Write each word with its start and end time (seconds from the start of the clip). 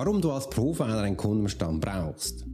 Warum 0.00 0.20
du 0.20 0.30
als 0.30 0.48
Profiler 0.48 1.00
einen 1.00 1.16
Kundenstamm 1.16 1.80
brauchst 1.80 2.46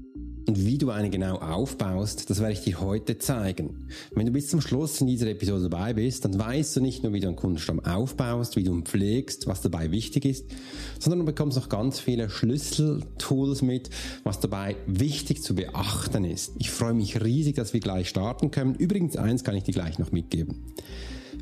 und 0.48 0.64
wie 0.64 0.78
du 0.78 0.88
einen 0.88 1.10
genau 1.10 1.36
aufbaust, 1.36 2.30
das 2.30 2.40
werde 2.40 2.54
ich 2.54 2.62
dir 2.62 2.80
heute 2.80 3.18
zeigen. 3.18 3.86
Wenn 4.14 4.24
du 4.24 4.32
bis 4.32 4.48
zum 4.48 4.62
Schluss 4.62 4.98
in 5.02 5.08
dieser 5.08 5.26
Episode 5.26 5.68
dabei 5.68 5.92
bist, 5.92 6.24
dann 6.24 6.38
weißt 6.38 6.74
du 6.74 6.80
nicht 6.80 7.02
nur, 7.02 7.12
wie 7.12 7.20
du 7.20 7.26
einen 7.26 7.36
Kundenstamm 7.36 7.80
aufbaust, 7.80 8.56
wie 8.56 8.62
du 8.62 8.72
ihn 8.72 8.84
pflegst, 8.84 9.46
was 9.46 9.60
dabei 9.60 9.90
wichtig 9.90 10.24
ist, 10.24 10.46
sondern 10.98 11.18
du 11.18 11.26
bekommst 11.26 11.58
noch 11.58 11.68
ganz 11.68 12.00
viele 12.00 12.30
Schlüsseltools 12.30 13.60
mit, 13.60 13.90
was 14.22 14.40
dabei 14.40 14.76
wichtig 14.86 15.42
zu 15.42 15.54
beachten 15.54 16.24
ist. 16.24 16.52
Ich 16.58 16.70
freue 16.70 16.94
mich 16.94 17.22
riesig, 17.22 17.56
dass 17.56 17.74
wir 17.74 17.80
gleich 17.80 18.08
starten 18.08 18.52
können. 18.52 18.74
Übrigens 18.74 19.18
eins 19.18 19.44
kann 19.44 19.54
ich 19.54 19.64
dir 19.64 19.74
gleich 19.74 19.98
noch 19.98 20.12
mitgeben. 20.12 20.62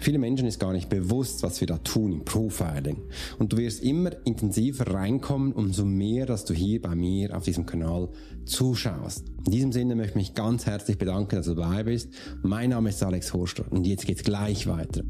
Viele 0.03 0.19
Menschen 0.19 0.48
ist 0.48 0.59
gar 0.59 0.73
nicht 0.73 0.89
bewusst, 0.89 1.45
was 1.45 1.61
wir 1.61 1.69
da 1.69 1.79
tun 1.79 2.11
im 2.11 2.25
Profiling. 2.25 3.01
Und 3.39 3.52
du 3.52 3.59
wirst 3.59 3.84
immer 3.84 4.11
intensiver 4.27 4.93
reinkommen, 4.93 5.52
umso 5.52 5.84
mehr, 5.84 6.27
dass 6.27 6.45
du 6.45 6.55
hier 6.55 6.83
bei 6.83 6.97
mir 6.97 7.37
auf 7.37 7.45
diesem 7.45 7.66
Kanal 7.66 8.09
zuschaust. 8.45 9.28
In 9.47 9.52
diesem 9.52 9.70
Sinne 9.70 9.95
möchte 9.95 10.11
ich 10.11 10.16
mich 10.16 10.34
ganz 10.34 10.66
herzlich 10.66 10.98
bedanken, 10.98 11.37
dass 11.37 11.47
du 11.47 11.55
dabei 11.55 11.84
bist. 11.84 12.12
Mein 12.42 12.70
Name 12.70 12.88
ist 12.88 13.01
Alex 13.01 13.33
Horster 13.33 13.65
und 13.70 13.87
jetzt 13.87 14.05
geht's 14.05 14.25
gleich 14.25 14.66
weiter. 14.66 15.05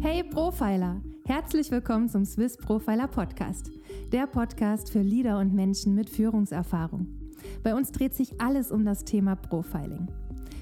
Hey 0.00 0.24
Profiler! 0.24 1.02
Herzlich 1.26 1.70
willkommen 1.70 2.08
zum 2.08 2.24
Swiss 2.24 2.56
Profiler 2.56 3.08
Podcast, 3.08 3.70
der 4.10 4.26
Podcast 4.26 4.88
für 4.88 5.02
Leader 5.02 5.38
und 5.38 5.52
Menschen 5.52 5.94
mit 5.94 6.08
Führungserfahrung. 6.08 7.25
Bei 7.62 7.74
uns 7.74 7.92
dreht 7.92 8.14
sich 8.14 8.40
alles 8.40 8.70
um 8.70 8.84
das 8.84 9.04
Thema 9.04 9.36
Profiling. 9.36 10.08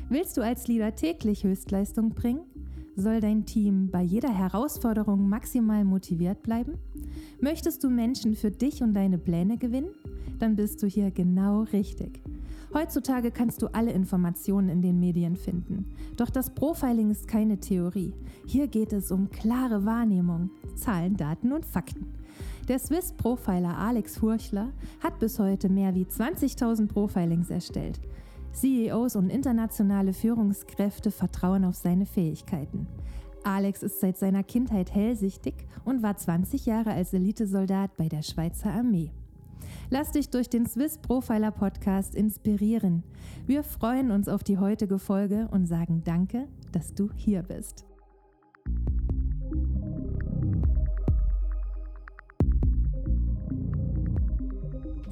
Willst 0.08 0.36
du 0.36 0.42
als 0.42 0.68
Leader 0.68 0.94
täglich 0.94 1.44
Höchstleistung 1.44 2.10
bringen? 2.10 2.42
Soll 2.96 3.20
dein 3.20 3.44
Team 3.44 3.90
bei 3.90 4.02
jeder 4.02 4.32
Herausforderung 4.32 5.28
maximal 5.28 5.84
motiviert 5.84 6.42
bleiben? 6.42 6.74
Möchtest 7.40 7.82
du 7.82 7.90
Menschen 7.90 8.36
für 8.36 8.50
dich 8.50 8.82
und 8.82 8.94
deine 8.94 9.18
Pläne 9.18 9.58
gewinnen? 9.58 9.90
Dann 10.38 10.56
bist 10.56 10.82
du 10.82 10.86
hier 10.86 11.10
genau 11.10 11.62
richtig. 11.62 12.20
Heutzutage 12.72 13.30
kannst 13.30 13.62
du 13.62 13.68
alle 13.68 13.92
Informationen 13.92 14.68
in 14.68 14.82
den 14.82 14.98
Medien 14.98 15.36
finden. 15.36 15.86
Doch 16.16 16.28
das 16.28 16.50
Profiling 16.50 17.10
ist 17.10 17.28
keine 17.28 17.58
Theorie. 17.58 18.12
Hier 18.46 18.66
geht 18.66 18.92
es 18.92 19.12
um 19.12 19.30
klare 19.30 19.84
Wahrnehmung, 19.84 20.50
Zahlen, 20.74 21.16
Daten 21.16 21.52
und 21.52 21.64
Fakten. 21.64 22.06
Der 22.68 22.78
Swiss 22.78 23.12
Profiler 23.12 23.76
Alex 23.76 24.16
Furchler 24.16 24.72
hat 25.02 25.18
bis 25.18 25.38
heute 25.38 25.68
mehr 25.68 25.94
wie 25.94 26.06
20.000 26.06 26.88
Profilings 26.88 27.50
erstellt. 27.50 28.00
CEOs 28.52 29.16
und 29.16 29.28
internationale 29.28 30.14
Führungskräfte 30.14 31.10
vertrauen 31.10 31.66
auf 31.66 31.74
seine 31.74 32.06
Fähigkeiten. 32.06 32.86
Alex 33.42 33.82
ist 33.82 34.00
seit 34.00 34.16
seiner 34.16 34.42
Kindheit 34.42 34.94
hellsichtig 34.94 35.54
und 35.84 36.02
war 36.02 36.16
20 36.16 36.64
Jahre 36.64 36.92
als 36.92 37.12
Elitesoldat 37.12 37.98
bei 37.98 38.08
der 38.08 38.22
Schweizer 38.22 38.72
Armee. 38.72 39.10
Lass 39.90 40.12
dich 40.12 40.30
durch 40.30 40.48
den 40.48 40.64
Swiss 40.64 40.96
Profiler 40.96 41.50
Podcast 41.50 42.14
inspirieren. 42.14 43.02
Wir 43.46 43.62
freuen 43.62 44.10
uns 44.10 44.26
auf 44.26 44.42
die 44.42 44.56
heutige 44.56 44.98
Folge 44.98 45.48
und 45.50 45.66
sagen 45.66 46.00
Danke, 46.02 46.48
dass 46.72 46.94
du 46.94 47.10
hier 47.14 47.42
bist. 47.42 47.84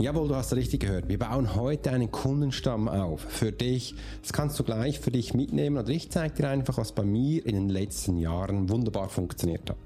Jawohl, 0.03 0.27
du 0.27 0.35
hast 0.35 0.53
richtig 0.57 0.81
gehört. 0.81 1.09
Wir 1.09 1.21
bauen 1.21 1.55
heute 1.55 1.93
einen 1.93 2.11
Kundenstamm 2.11 2.89
auf 2.89 3.21
für 3.21 3.53
dich. 3.53 3.95
Das 4.21 4.33
kannst 4.33 4.59
du 4.59 4.65
gleich 4.65 4.99
für 4.99 5.13
dich 5.13 5.33
mitnehmen 5.33 5.79
oder 5.79 5.91
ich 5.91 6.11
zeige 6.11 6.35
dir 6.35 6.49
einfach, 6.49 6.77
was 6.77 6.91
bei 6.91 7.05
mir 7.05 7.47
in 7.47 7.55
den 7.55 7.69
letzten 7.69 8.17
Jahren 8.19 8.69
wunderbar 8.69 9.09
funktioniert 9.09 9.71
hat. 9.71 9.77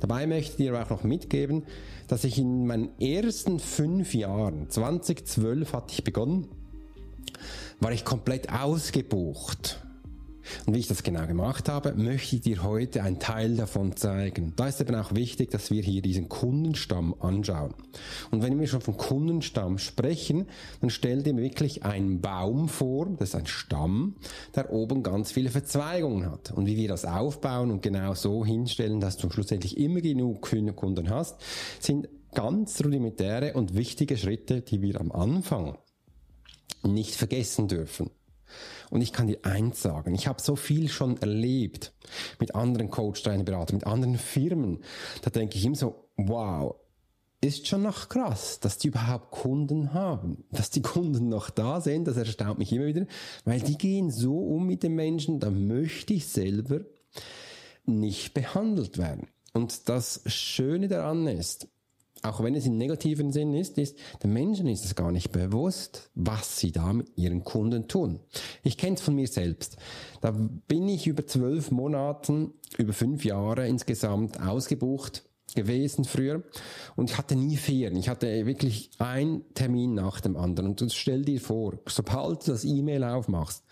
Dabei 0.00 0.26
möchte 0.26 0.50
ich 0.50 0.56
dir 0.56 0.78
auch 0.78 0.90
noch 0.90 1.04
mitgeben, 1.04 1.62
dass 2.06 2.24
ich 2.24 2.36
in 2.36 2.66
meinen 2.66 2.90
ersten 3.00 3.60
fünf 3.60 4.12
Jahren, 4.12 4.68
2012 4.68 5.72
hatte 5.72 5.94
ich 5.94 6.04
begonnen, 6.04 6.46
war 7.80 7.92
ich 7.92 8.04
komplett 8.04 8.52
ausgebucht 8.52 9.80
und 10.66 10.74
wie 10.74 10.78
ich 10.78 10.88
das 10.88 11.02
genau 11.02 11.26
gemacht 11.26 11.68
habe, 11.68 11.94
möchte 11.94 12.36
ich 12.36 12.42
dir 12.42 12.62
heute 12.62 13.02
einen 13.02 13.18
Teil 13.18 13.56
davon 13.56 13.96
zeigen. 13.96 14.52
Da 14.56 14.68
ist 14.68 14.80
eben 14.80 14.94
auch 14.94 15.14
wichtig, 15.14 15.50
dass 15.50 15.70
wir 15.70 15.82
hier 15.82 16.02
diesen 16.02 16.28
Kundenstamm 16.28 17.14
anschauen. 17.20 17.74
Und 18.30 18.42
wenn 18.42 18.58
wir 18.58 18.66
schon 18.66 18.80
vom 18.80 18.96
Kundenstamm 18.96 19.78
sprechen, 19.78 20.46
dann 20.80 20.90
stell 20.90 21.22
dir 21.22 21.36
wirklich 21.36 21.84
einen 21.84 22.20
Baum 22.20 22.68
vor, 22.68 23.06
das 23.18 23.30
ist 23.30 23.34
ein 23.34 23.46
Stamm, 23.46 24.16
der 24.54 24.72
oben 24.72 25.02
ganz 25.02 25.32
viele 25.32 25.50
Verzweigungen 25.50 26.30
hat. 26.30 26.52
Und 26.52 26.66
wie 26.66 26.76
wir 26.76 26.88
das 26.88 27.04
aufbauen 27.04 27.70
und 27.70 27.82
genau 27.82 28.14
so 28.14 28.44
hinstellen, 28.44 29.00
dass 29.00 29.16
du 29.16 29.30
schlussendlich 29.30 29.78
immer 29.78 30.00
genug 30.00 30.42
Kunden 30.76 31.10
hast, 31.10 31.40
sind 31.80 32.08
ganz 32.34 32.82
rudimentäre 32.84 33.54
und 33.54 33.74
wichtige 33.74 34.16
Schritte, 34.16 34.60
die 34.60 34.82
wir 34.82 35.00
am 35.00 35.12
Anfang 35.12 35.78
nicht 36.82 37.14
vergessen 37.14 37.68
dürfen. 37.68 38.10
Und 38.90 39.02
ich 39.02 39.12
kann 39.12 39.26
dir 39.26 39.38
eins 39.42 39.82
sagen, 39.82 40.14
ich 40.14 40.26
habe 40.26 40.40
so 40.40 40.56
viel 40.56 40.88
schon 40.88 41.16
erlebt 41.20 41.92
mit 42.38 42.54
anderen 42.54 42.90
Coach, 42.90 43.22
Trainerberatern, 43.22 43.76
mit 43.76 43.86
anderen 43.86 44.18
Firmen. 44.18 44.78
Da 45.22 45.30
denke 45.30 45.56
ich 45.56 45.64
immer 45.64 45.76
so, 45.76 46.08
wow, 46.16 46.76
ist 47.40 47.66
schon 47.66 47.82
noch 47.82 48.08
krass, 48.08 48.60
dass 48.60 48.78
die 48.78 48.88
überhaupt 48.88 49.30
Kunden 49.30 49.94
haben, 49.94 50.44
dass 50.50 50.70
die 50.70 50.82
Kunden 50.82 51.28
noch 51.28 51.48
da 51.48 51.80
sind, 51.80 52.06
das 52.06 52.16
erstaunt 52.16 52.58
mich 52.58 52.72
immer 52.72 52.86
wieder, 52.86 53.06
weil 53.44 53.60
die 53.60 53.78
gehen 53.78 54.10
so 54.10 54.38
um 54.38 54.66
mit 54.66 54.82
den 54.82 54.94
Menschen, 54.94 55.40
da 55.40 55.50
möchte 55.50 56.12
ich 56.12 56.28
selber 56.28 56.80
nicht 57.86 58.34
behandelt 58.34 58.98
werden. 58.98 59.28
Und 59.52 59.88
das 59.88 60.22
Schöne 60.26 60.88
daran 60.88 61.26
ist, 61.26 61.68
auch 62.22 62.42
wenn 62.42 62.54
es 62.54 62.66
im 62.66 62.76
negativen 62.76 63.32
Sinn 63.32 63.54
ist, 63.54 63.78
ist, 63.78 63.96
den 64.22 64.32
Menschen 64.32 64.66
ist 64.66 64.84
es 64.84 64.94
gar 64.94 65.12
nicht 65.12 65.32
bewusst, 65.32 66.10
was 66.14 66.58
sie 66.58 66.72
da 66.72 66.92
mit 66.92 67.16
ihren 67.16 67.44
Kunden 67.44 67.88
tun. 67.88 68.20
Ich 68.62 68.76
kenne 68.76 68.96
es 68.96 69.02
von 69.02 69.14
mir 69.14 69.28
selbst. 69.28 69.76
Da 70.20 70.30
bin 70.30 70.88
ich 70.88 71.06
über 71.06 71.26
zwölf 71.26 71.70
Monaten, 71.70 72.52
über 72.76 72.92
fünf 72.92 73.24
Jahre 73.24 73.66
insgesamt 73.66 74.40
ausgebucht 74.40 75.24
gewesen 75.54 76.04
früher 76.04 76.42
und 76.96 77.10
ich 77.10 77.18
hatte 77.18 77.34
nie 77.34 77.56
Ferien. 77.56 77.96
Ich 77.96 78.08
hatte 78.08 78.46
wirklich 78.46 78.90
ein 78.98 79.42
Termin 79.54 79.94
nach 79.94 80.20
dem 80.20 80.36
anderen. 80.36 80.76
Und 80.80 80.92
stell 80.92 81.24
dir 81.24 81.40
vor, 81.40 81.74
sobald 81.86 82.46
du 82.46 82.52
das 82.52 82.64
E-Mail 82.64 83.04
aufmachst, 83.04 83.64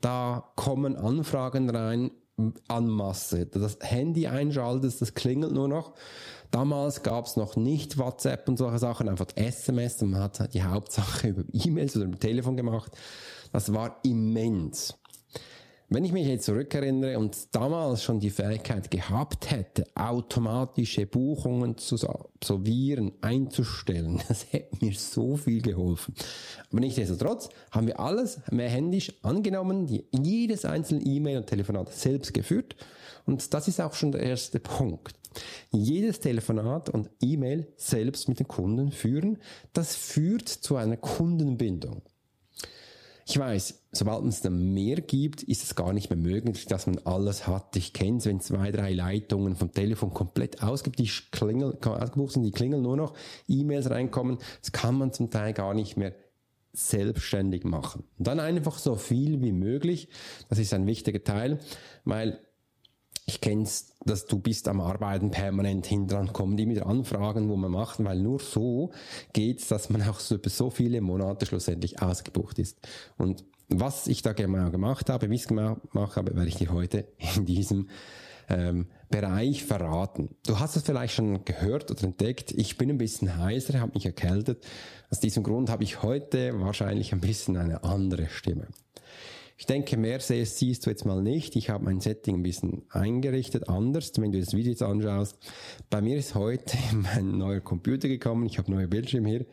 da 0.00 0.50
kommen 0.56 0.96
Anfragen 0.96 1.68
rein 1.68 2.10
an 2.68 2.88
Masse. 2.88 3.46
Das 3.46 3.78
Handy 3.80 4.26
einschaltest, 4.26 5.00
das 5.00 5.14
klingelt 5.14 5.52
nur 5.52 5.68
noch 5.68 5.94
Damals 6.50 7.02
gab 7.02 7.26
es 7.26 7.36
noch 7.36 7.56
nicht 7.56 7.98
WhatsApp 7.98 8.48
und 8.48 8.56
solche 8.56 8.78
Sachen, 8.78 9.08
einfach 9.08 9.28
SMS 9.34 10.02
und 10.02 10.10
man 10.10 10.22
hat 10.22 10.52
die 10.54 10.62
Hauptsache 10.62 11.28
über 11.28 11.44
E-Mails 11.52 11.96
oder 11.96 12.06
über 12.06 12.18
Telefon 12.18 12.56
gemacht. 12.56 12.92
Das 13.52 13.72
war 13.72 14.00
immens. 14.04 14.94
Wenn 15.88 16.04
ich 16.04 16.10
mich 16.10 16.26
jetzt 16.26 16.46
zurückerinnere 16.46 17.16
und 17.16 17.54
damals 17.54 18.02
schon 18.02 18.18
die 18.18 18.30
Fähigkeit 18.30 18.90
gehabt 18.90 19.52
hätte, 19.52 19.86
automatische 19.94 21.06
Buchungen 21.06 21.78
zu 21.78 21.94
absolvieren, 22.08 23.12
einzustellen, 23.20 24.20
das 24.28 24.52
hätte 24.52 24.84
mir 24.84 24.94
so 24.94 25.36
viel 25.36 25.62
geholfen. 25.62 26.14
Aber 26.72 26.80
nichtsdestotrotz 26.80 27.50
haben 27.70 27.86
wir 27.86 28.00
alles 28.00 28.40
mehr 28.50 28.68
händisch 28.68 29.12
angenommen, 29.22 29.86
jedes 30.10 30.64
einzelne 30.64 31.04
E-Mail 31.04 31.38
und 31.38 31.46
Telefonat 31.46 31.92
selbst 31.92 32.34
geführt. 32.34 32.74
Und 33.26 33.52
das 33.52 33.68
ist 33.68 33.80
auch 33.80 33.94
schon 33.94 34.12
der 34.12 34.22
erste 34.22 34.60
Punkt. 34.60 35.16
Jedes 35.70 36.20
Telefonat 36.20 36.88
und 36.88 37.10
E-Mail 37.20 37.66
selbst 37.76 38.28
mit 38.28 38.38
den 38.38 38.48
Kunden 38.48 38.90
führen, 38.90 39.38
das 39.72 39.94
führt 39.94 40.48
zu 40.48 40.76
einer 40.76 40.96
Kundenbindung. 40.96 42.02
Ich 43.28 43.36
weiß, 43.36 43.82
sobald 43.90 44.24
es 44.26 44.40
dann 44.40 44.72
mehr 44.72 45.00
gibt, 45.00 45.42
ist 45.42 45.64
es 45.64 45.74
gar 45.74 45.92
nicht 45.92 46.10
mehr 46.10 46.16
möglich, 46.16 46.66
dass 46.66 46.86
man 46.86 46.98
alles 46.98 47.48
hat. 47.48 47.74
Ich 47.74 47.92
kenne 47.92 48.18
es, 48.18 48.26
wenn 48.26 48.38
zwei, 48.40 48.70
drei 48.70 48.92
Leitungen 48.92 49.56
vom 49.56 49.72
Telefon 49.72 50.14
komplett 50.14 50.62
ausgibt, 50.62 51.00
die 51.00 51.10
klingel, 51.32 51.76
ausgebucht 51.84 52.34
sind, 52.34 52.44
die 52.44 52.52
klingeln 52.52 52.82
nur 52.82 52.96
noch, 52.96 53.14
E-Mails 53.48 53.90
reinkommen. 53.90 54.38
Das 54.60 54.70
kann 54.70 54.96
man 54.96 55.12
zum 55.12 55.30
Teil 55.30 55.54
gar 55.54 55.74
nicht 55.74 55.96
mehr 55.96 56.14
selbstständig 56.72 57.64
machen. 57.64 58.04
Und 58.16 58.28
dann 58.28 58.38
einfach 58.38 58.78
so 58.78 58.94
viel 58.94 59.42
wie 59.42 59.52
möglich. 59.52 60.08
Das 60.48 60.60
ist 60.60 60.72
ein 60.72 60.86
wichtiger 60.86 61.24
Teil, 61.24 61.58
weil 62.04 62.38
ich 63.26 63.40
kenn's, 63.40 63.96
dass 64.04 64.26
du 64.26 64.38
bist 64.38 64.68
am 64.68 64.80
Arbeiten 64.80 65.32
permanent 65.32 65.86
hindran, 65.86 66.32
kommen 66.32 66.56
die 66.56 66.68
wieder 66.68 66.86
Anfragen, 66.86 67.48
wo 67.48 67.56
man 67.56 67.72
macht, 67.72 68.02
weil 68.04 68.20
nur 68.20 68.38
so 68.38 68.92
geht's, 69.32 69.66
dass 69.66 69.90
man 69.90 70.02
auch 70.02 70.20
so 70.20 70.36
über 70.36 70.48
so 70.48 70.70
viele 70.70 71.00
Monate 71.00 71.44
schlussendlich 71.44 72.00
ausgebucht 72.00 72.60
ist. 72.60 72.78
Und 73.18 73.44
was 73.68 74.06
ich 74.06 74.22
da 74.22 74.32
genau 74.32 74.70
gemacht 74.70 75.10
habe, 75.10 75.28
wie 75.28 75.34
ich 75.34 75.42
es 75.42 75.48
gemacht 75.48 75.80
habe, 75.92 76.36
werde 76.36 76.48
ich 76.48 76.54
dir 76.54 76.72
heute 76.72 77.08
in 77.36 77.44
diesem 77.44 77.88
ähm, 78.48 78.86
Bereich 79.10 79.64
verraten. 79.64 80.30
Du 80.46 80.60
hast 80.60 80.76
es 80.76 80.84
vielleicht 80.84 81.14
schon 81.14 81.44
gehört 81.44 81.90
oder 81.90 82.04
entdeckt. 82.04 82.52
Ich 82.52 82.78
bin 82.78 82.90
ein 82.90 82.98
bisschen 82.98 83.36
heiser, 83.38 83.80
habe 83.80 83.92
mich 83.94 84.06
erkältet. 84.06 84.64
Aus 85.10 85.18
diesem 85.18 85.42
Grund 85.42 85.68
habe 85.68 85.82
ich 85.82 86.04
heute 86.04 86.60
wahrscheinlich 86.60 87.12
ein 87.12 87.20
bisschen 87.20 87.56
eine 87.56 87.82
andere 87.82 88.28
Stimme. 88.28 88.68
Ich 89.58 89.64
denke, 89.64 89.96
mehr 89.96 90.20
siehst 90.20 90.84
du 90.84 90.90
jetzt 90.90 91.06
mal 91.06 91.22
nicht. 91.22 91.56
Ich 91.56 91.70
habe 91.70 91.84
mein 91.84 92.00
Setting 92.00 92.36
ein 92.36 92.42
bisschen 92.42 92.82
eingerichtet, 92.90 93.70
anders, 93.70 94.12
wenn 94.18 94.30
du 94.30 94.38
das 94.38 94.52
Video 94.52 94.70
jetzt 94.70 94.82
anschaust. 94.82 95.38
Bei 95.88 96.02
mir 96.02 96.18
ist 96.18 96.34
heute 96.34 96.76
mein 96.92 97.38
neuer 97.38 97.60
Computer 97.60 98.06
gekommen. 98.06 98.44
Ich 98.44 98.58
habe 98.58 98.70
neue 98.70 98.86
Bildschirm 98.86 99.24
hier. 99.24 99.46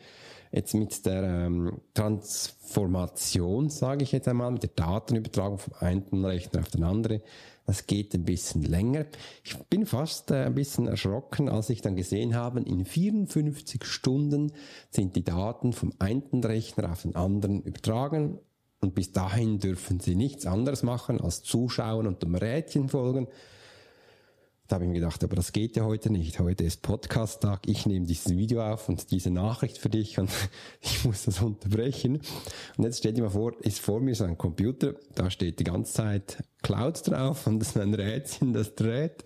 Jetzt 0.51 0.75
mit 0.75 1.05
der 1.05 1.23
ähm, 1.23 1.81
Transformation, 1.93 3.69
sage 3.69 4.03
ich 4.03 4.11
jetzt 4.11 4.27
einmal, 4.27 4.51
mit 4.51 4.61
der 4.61 4.69
Datenübertragung 4.75 5.57
vom 5.57 5.73
einen 5.79 6.25
Rechner 6.25 6.59
auf 6.59 6.69
den 6.69 6.83
anderen. 6.83 7.21
Das 7.65 7.87
geht 7.87 8.13
ein 8.13 8.25
bisschen 8.25 8.61
länger. 8.61 9.05
Ich 9.43 9.57
bin 9.69 9.85
fast 9.85 10.31
äh, 10.31 10.43
ein 10.45 10.53
bisschen 10.53 10.87
erschrocken, 10.87 11.47
als 11.47 11.69
ich 11.69 11.81
dann 11.81 11.95
gesehen 11.95 12.35
habe, 12.35 12.59
in 12.59 12.83
54 12.85 13.85
Stunden 13.85 14.51
sind 14.91 15.15
die 15.15 15.23
Daten 15.23 15.71
vom 15.71 15.93
einen 15.97 16.43
Rechner 16.43 16.91
auf 16.91 17.03
den 17.03 17.15
anderen 17.15 17.63
übertragen 17.63 18.37
und 18.83 18.93
bis 18.93 19.11
dahin 19.11 19.59
dürfen 19.59 19.99
sie 19.99 20.13
nichts 20.13 20.45
anderes 20.45 20.83
machen 20.83 21.21
als 21.21 21.41
zuschauen 21.41 22.05
und 22.05 22.21
dem 22.21 22.35
Rädchen 22.35 22.89
folgen. 22.89 23.27
Da 24.69 24.75
habe 24.75 24.85
ich 24.85 24.91
mir 24.91 25.01
gedacht, 25.01 25.21
aber 25.25 25.35
das 25.35 25.51
geht 25.51 25.75
ja 25.75 25.83
heute 25.83 26.09
nicht. 26.09 26.39
Heute 26.39 26.63
ist 26.63 26.81
Podcast-Tag. 26.81 27.67
Ich 27.67 27.85
nehme 27.85 28.05
dieses 28.05 28.37
Video 28.37 28.63
auf 28.63 28.87
und 28.87 29.11
diese 29.11 29.29
Nachricht 29.29 29.77
für 29.77 29.89
dich 29.89 30.19
und 30.19 30.29
ich 30.81 31.03
muss 31.03 31.25
das 31.25 31.41
unterbrechen. 31.41 32.21
Und 32.77 32.85
jetzt 32.85 32.99
steht 32.99 33.17
dir 33.17 33.23
mal 33.23 33.29
vor, 33.29 33.51
ist 33.59 33.81
vor 33.81 33.99
mir 33.99 34.15
so 34.15 34.23
ein 34.23 34.37
Computer, 34.37 34.95
da 35.15 35.29
steht 35.29 35.59
die 35.59 35.65
ganze 35.65 35.91
Zeit 35.91 36.43
Cloud 36.61 37.05
drauf 37.05 37.45
und 37.45 37.59
das 37.59 37.71
ist 37.71 37.77
ein 37.77 37.93
Rädchen, 37.93 38.53
das 38.53 38.73
dreht. 38.73 39.25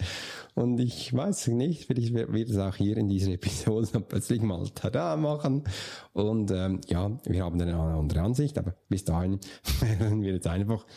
Und 0.56 0.80
ich 0.80 1.14
weiß 1.14 1.50
nicht, 1.50 1.86
vielleicht 1.86 2.16
wird 2.16 2.50
es 2.50 2.58
auch 2.58 2.76
hier 2.76 2.98
in 2.98 3.08
dieser 3.08 3.34
Episode 3.34 4.00
plötzlich 4.10 4.42
mal 4.42 4.68
Tada 4.70 5.18
machen. 5.18 5.66
Und 6.14 6.50
ähm, 6.50 6.82
ja, 6.88 7.16
wir 7.26 7.44
haben 7.44 7.60
dann 7.60 7.70
eine 7.70 7.78
andere 7.78 8.22
Ansicht, 8.22 8.58
aber 8.58 8.74
bis 8.90 9.06
dahin 9.06 9.40
werden 10.00 10.24
wir 10.24 10.34
jetzt 10.34 10.48
einfach 10.48 10.88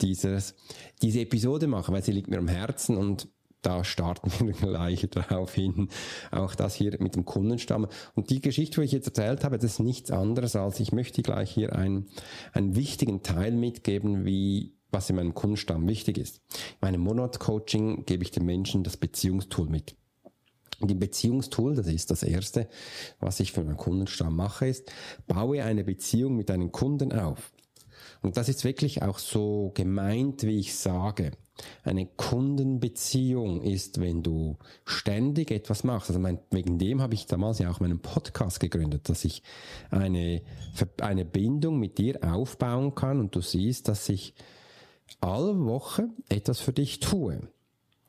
dieses, 0.00 0.56
diese 1.00 1.20
Episode 1.20 1.68
machen, 1.68 1.94
weil 1.94 2.02
sie 2.02 2.10
liegt 2.10 2.28
mir 2.28 2.38
am 2.38 2.48
Herzen 2.48 2.96
und 2.96 3.28
da 3.64 3.84
starten 3.84 4.30
wir 4.46 4.52
gleich 4.52 5.06
darauf 5.10 5.54
hin. 5.54 5.88
Auch 6.30 6.54
das 6.54 6.74
hier 6.74 6.96
mit 7.00 7.14
dem 7.16 7.24
Kundenstamm. 7.24 7.86
Und 8.14 8.30
die 8.30 8.40
Geschichte, 8.40 8.80
die 8.80 8.86
ich 8.86 8.92
jetzt 8.92 9.06
erzählt 9.06 9.44
habe, 9.44 9.58
das 9.58 9.72
ist 9.72 9.80
nichts 9.80 10.10
anderes 10.10 10.56
als, 10.56 10.80
ich 10.80 10.92
möchte 10.92 11.22
gleich 11.22 11.50
hier 11.50 11.74
einen, 11.74 12.08
einen 12.52 12.76
wichtigen 12.76 13.22
Teil 13.22 13.52
mitgeben, 13.52 14.24
wie 14.24 14.74
was 14.90 15.10
in 15.10 15.16
meinem 15.16 15.34
Kundenstamm 15.34 15.88
wichtig 15.88 16.18
ist. 16.18 16.36
In 16.54 16.76
meinem 16.82 17.00
Monat-Coaching 17.00 18.04
gebe 18.06 18.22
ich 18.22 18.30
den 18.30 18.46
Menschen 18.46 18.84
das 18.84 18.96
Beziehungstool 18.96 19.68
mit. 19.68 19.96
Und 20.80 20.90
im 20.90 20.98
Beziehungstool, 20.98 21.74
das 21.74 21.86
ist 21.86 22.10
das 22.10 22.22
erste, 22.22 22.68
was 23.18 23.40
ich 23.40 23.52
für 23.52 23.64
meinen 23.64 23.76
Kundenstamm 23.76 24.36
mache, 24.36 24.68
ist, 24.68 24.90
baue 25.26 25.62
eine 25.64 25.84
Beziehung 25.84 26.36
mit 26.36 26.50
einem 26.50 26.72
Kunden 26.72 27.12
auf. 27.12 27.52
Und 28.24 28.38
das 28.38 28.48
ist 28.48 28.64
wirklich 28.64 29.02
auch 29.02 29.18
so 29.18 29.70
gemeint, 29.74 30.44
wie 30.44 30.58
ich 30.58 30.74
sage. 30.74 31.32
Eine 31.82 32.06
Kundenbeziehung 32.06 33.60
ist, 33.60 34.00
wenn 34.00 34.22
du 34.22 34.56
ständig 34.86 35.50
etwas 35.50 35.84
machst. 35.84 36.08
Also 36.08 36.20
mein, 36.20 36.38
wegen 36.50 36.78
dem 36.78 37.02
habe 37.02 37.12
ich 37.12 37.26
damals 37.26 37.58
ja 37.58 37.70
auch 37.70 37.80
meinen 37.80 38.00
Podcast 38.00 38.60
gegründet, 38.60 39.10
dass 39.10 39.26
ich 39.26 39.42
eine, 39.90 40.40
eine 41.02 41.26
Bindung 41.26 41.78
mit 41.78 41.98
dir 41.98 42.24
aufbauen 42.24 42.94
kann 42.94 43.20
und 43.20 43.34
du 43.34 43.42
siehst, 43.42 43.88
dass 43.88 44.08
ich 44.08 44.32
alle 45.20 45.62
Woche 45.66 46.08
etwas 46.30 46.60
für 46.60 46.72
dich 46.72 47.00
tue. 47.00 47.46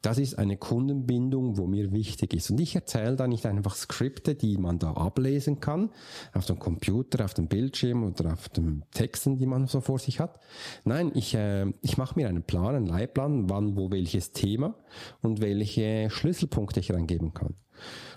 Das 0.05 0.19
ist 0.19 0.37
eine 0.37 0.55
Kundenbindung, 0.55 1.57
wo 1.57 1.65
mir 1.65 1.91
wichtig 1.91 2.35
ist. 2.35 2.51
Und 2.51 2.59
ich 2.59 2.75
erzähle 2.75 3.15
da 3.15 3.25
nicht 3.25 3.47
einfach 3.47 3.73
Skripte, 3.73 4.35
die 4.35 4.55
man 4.55 4.77
da 4.77 4.91
ablesen 4.91 5.61
kann, 5.61 5.89
auf 6.31 6.45
dem 6.45 6.59
Computer, 6.59 7.25
auf 7.25 7.33
dem 7.33 7.47
Bildschirm 7.47 8.03
oder 8.03 8.33
auf 8.33 8.47
den 8.49 8.83
Texten, 8.91 9.37
die 9.37 9.47
man 9.47 9.65
so 9.65 9.81
vor 9.81 9.97
sich 9.97 10.19
hat. 10.19 10.39
Nein, 10.83 11.11
ich, 11.15 11.33
äh, 11.33 11.73
ich 11.81 11.97
mache 11.97 12.19
mir 12.19 12.29
einen 12.29 12.43
Plan, 12.43 12.75
einen 12.75 12.85
Leitplan, 12.85 13.49
wann, 13.49 13.75
wo 13.77 13.89
welches 13.89 14.31
Thema 14.31 14.75
und 15.23 15.41
welche 15.41 16.11
Schlüsselpunkte 16.11 16.81
ich 16.81 16.93
reingeben 16.93 17.33
kann. 17.33 17.55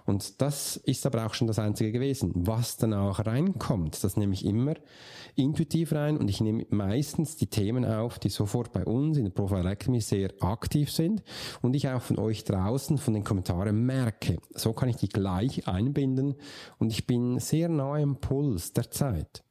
Und 0.08 0.40
das 0.40 0.78
ist 0.78 1.04
aber 1.04 1.26
auch 1.26 1.34
schon 1.34 1.48
das 1.48 1.58
Einzige 1.58 1.92
gewesen. 1.92 2.32
Was 2.34 2.78
dann 2.78 2.94
auch 2.94 3.26
reinkommt, 3.26 4.02
das 4.02 4.16
nehme 4.16 4.32
ich 4.32 4.42
immer 4.42 4.72
intuitiv 5.36 5.92
rein 5.92 6.16
und 6.16 6.30
ich 6.30 6.40
nehme 6.40 6.64
meistens 6.70 7.36
die 7.36 7.48
Themen 7.48 7.84
auf, 7.84 8.18
die 8.18 8.30
sofort 8.30 8.72
bei 8.72 8.86
uns 8.86 9.18
in 9.18 9.24
der 9.24 9.32
Profile 9.32 9.68
Academy 9.68 10.00
sehr 10.00 10.30
aktiv 10.40 10.90
sind 10.90 11.22
und 11.60 11.76
ich 11.76 11.90
auch 11.90 12.00
von 12.00 12.18
euch 12.18 12.44
draußen 12.44 12.96
von 12.96 13.12
den 13.12 13.22
Kommentaren 13.22 13.84
merke. 13.84 14.38
So 14.54 14.72
kann 14.72 14.88
ich 14.88 14.96
die 14.96 15.10
gleich 15.10 15.68
einbinden 15.68 16.36
und 16.78 16.90
ich 16.90 17.06
bin 17.06 17.38
sehr 17.38 17.68
nahe 17.68 18.00
im 18.00 18.16
Puls 18.16 18.72
der 18.72 18.90
Zeit. 18.90 19.44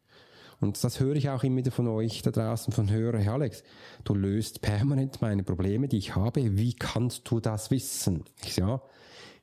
Und 0.60 0.84
das 0.84 1.00
höre 1.00 1.16
ich 1.16 1.30
auch 1.30 1.44
immer 1.44 1.58
wieder 1.58 1.72
von 1.72 1.88
euch 1.88 2.22
da 2.24 2.32
draußen, 2.32 2.74
von 2.74 2.90
Hörer, 2.90 3.20
hey 3.20 3.30
Alex, 3.30 3.64
du 4.04 4.16
löst 4.16 4.62
permanent 4.62 5.22
meine 5.22 5.44
Probleme, 5.44 5.88
die 5.88 5.98
ich 5.98 6.16
habe. 6.16 6.58
Wie 6.58 6.74
kannst 6.74 7.30
du 7.30 7.40
das 7.40 7.70
wissen? 7.70 8.24
Ich 8.44 8.56
sage, 8.56 8.72
ja, 8.72 8.82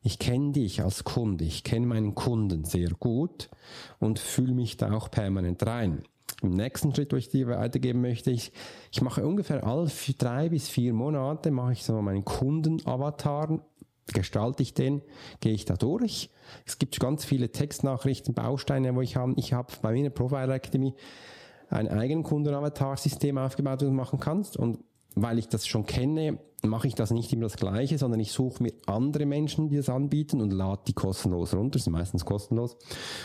ich 0.02 0.18
kenne 0.18 0.52
dich 0.52 0.82
als 0.82 1.04
Kunde, 1.04 1.44
ich 1.44 1.64
kenne 1.64 1.86
meinen 1.86 2.14
Kunden 2.14 2.64
sehr 2.64 2.90
gut 2.90 3.48
und 4.00 4.18
fühle 4.18 4.52
mich 4.52 4.76
da 4.76 4.92
auch 4.92 5.10
permanent 5.10 5.66
rein. 5.66 6.02
Im 6.42 6.50
nächsten 6.50 6.94
Schritt, 6.94 7.12
wo 7.12 7.16
ich 7.16 7.30
dir 7.30 7.46
weitergeben 7.46 8.02
möchte, 8.02 8.30
ich, 8.30 8.52
ich 8.92 9.00
mache 9.00 9.26
ungefähr 9.26 9.64
alle 9.64 9.90
drei 10.18 10.50
bis 10.50 10.68
vier 10.68 10.92
Monate, 10.92 11.50
mache 11.50 11.72
ich 11.72 11.84
so 11.84 12.02
meinen 12.02 12.24
Kundenavatar, 12.24 13.60
gestalte 14.12 14.62
ich 14.62 14.74
den, 14.74 15.02
gehe 15.40 15.52
ich 15.52 15.64
da 15.64 15.74
durch. 15.74 16.30
Es 16.66 16.78
gibt 16.78 16.98
ganz 17.00 17.24
viele 17.24 17.50
Textnachrichten, 17.50 18.34
Bausteine, 18.34 18.94
wo 18.94 19.00
ich 19.00 19.16
habe. 19.16 19.34
Ich 19.36 19.52
habe 19.52 19.72
bei 19.80 19.92
mir 19.92 19.98
in 19.98 20.04
der 20.04 20.10
Profile 20.10 20.52
Academy 20.52 20.94
ein 21.70 21.88
eigenes 21.88 22.26
Kundenavatar-System 22.26 23.38
aufgebaut, 23.38 23.80
das 23.82 23.88
du 23.88 23.94
machen 23.94 24.20
kannst. 24.20 24.56
Und 24.56 24.84
weil 25.14 25.38
ich 25.38 25.48
das 25.48 25.66
schon 25.66 25.86
kenne, 25.86 26.38
mache 26.66 26.88
ich 26.88 26.94
das 26.94 27.10
nicht 27.10 27.32
immer 27.32 27.42
das 27.42 27.56
Gleiche, 27.56 27.98
sondern 27.98 28.20
ich 28.20 28.32
suche 28.32 28.62
mir 28.62 28.72
andere 28.86 29.26
Menschen, 29.26 29.68
die 29.68 29.76
das 29.76 29.88
anbieten 29.88 30.40
und 30.40 30.52
lade 30.52 30.82
die 30.86 30.92
kostenlos 30.92 31.54
runter. 31.54 31.78
sind 31.78 31.92
meistens 31.92 32.24
kostenlos. 32.24 32.76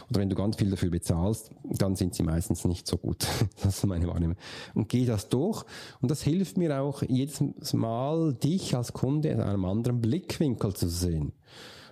Oder 0.09 0.21
wenn 0.21 0.29
du 0.29 0.35
ganz 0.35 0.57
viel 0.57 0.69
dafür 0.69 0.89
bezahlst, 0.89 1.51
dann 1.63 1.95
sind 1.95 2.15
sie 2.15 2.23
meistens 2.23 2.65
nicht 2.65 2.87
so 2.87 2.97
gut. 2.97 3.25
Das 3.63 3.77
ist 3.77 3.85
meine 3.85 4.07
Wahrnehmung. 4.07 4.37
Und 4.73 4.89
gehe 4.89 5.05
das 5.05 5.29
durch. 5.29 5.63
Und 6.01 6.11
das 6.11 6.21
hilft 6.21 6.57
mir 6.57 6.81
auch 6.81 7.03
jedes 7.03 7.41
Mal, 7.73 8.33
dich 8.33 8.75
als 8.75 8.93
Kunde 8.93 9.29
in 9.29 9.41
einem 9.41 9.65
anderen 9.65 10.01
Blickwinkel 10.01 10.73
zu 10.73 10.87
sehen. 10.87 11.33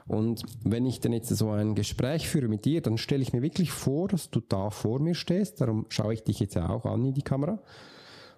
Und 0.08 0.44
wenn 0.64 0.86
ich 0.86 1.02
dann 1.02 1.12
jetzt 1.12 1.30
so 1.30 1.50
ein 1.50 1.76
Gespräch 1.76 2.30
führe 2.30 2.48
mit 2.48 2.64
dir, 2.64 2.82
dann 2.82 2.98
stelle 2.98 3.22
ich 3.22 3.34
mir 3.34 3.42
wirklich 3.42 3.72
vor, 3.72 4.08
dass 4.08 4.30
du 4.30 4.40
da 4.40 4.70
vor 4.70 5.00
mir 5.00 5.16
stehst. 5.16 5.60
Darum 5.60 5.86
schaue 5.90 6.14
ich 6.14 6.24
dich 6.24 6.40
jetzt 6.40 6.58
auch 6.58 6.86
an 6.86 7.06
in 7.06 7.14
die 7.14 7.22
Kamera 7.22 7.60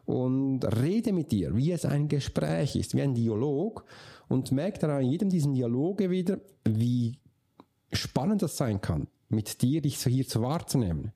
und 0.10 0.66
rede 0.66 1.14
mit 1.14 1.32
dir, 1.32 1.56
wie 1.56 1.72
es 1.72 1.86
ein 1.86 2.08
Gespräch 2.08 2.76
ist, 2.76 2.96
wie 2.96 3.04
ein 3.04 3.14
Dialog 3.14 3.86
und 4.28 4.52
merke 4.52 4.80
dann 4.80 4.90
an 4.90 5.06
jedem 5.06 5.30
diesen 5.30 5.54
Dialoge 5.54 6.10
wieder, 6.10 6.40
wie 6.66 7.20
spannend 7.94 8.42
das 8.42 8.58
sein 8.58 8.82
kann, 8.82 9.08
mit 9.28 9.62
dir 9.62 9.84
dich 9.84 10.00
so 10.00 10.10
hier 10.10 10.28
zu 10.28 10.42
wahrzunehmen. 10.42 11.12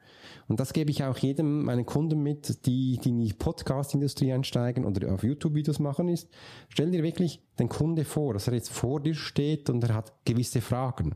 Und 0.47 0.59
das 0.59 0.73
gebe 0.73 0.91
ich 0.91 1.03
auch 1.03 1.17
jedem 1.17 1.63
meinen 1.63 1.87
Kunden 1.87 2.21
mit, 2.21 2.67
die, 2.67 2.99
die 3.03 3.09
in 3.09 3.19
die 3.19 3.33
Podcast-Industrie 3.33 4.31
einsteigen 4.31 4.85
oder 4.85 5.11
auf 5.11 5.23
YouTube-Videos 5.23 5.79
machen, 5.79 6.07
ist, 6.07 6.29
stell 6.69 6.91
dir 6.91 7.01
wirklich 7.01 7.41
den 7.57 7.69
Kunde 7.69 8.05
vor, 8.05 8.33
dass 8.33 8.47
er 8.47 8.53
jetzt 8.53 8.69
vor 8.69 9.01
dir 9.01 9.15
steht 9.15 9.71
und 9.71 9.83
er 9.83 9.95
hat 9.95 10.13
gewisse 10.23 10.61
Fragen. 10.61 11.15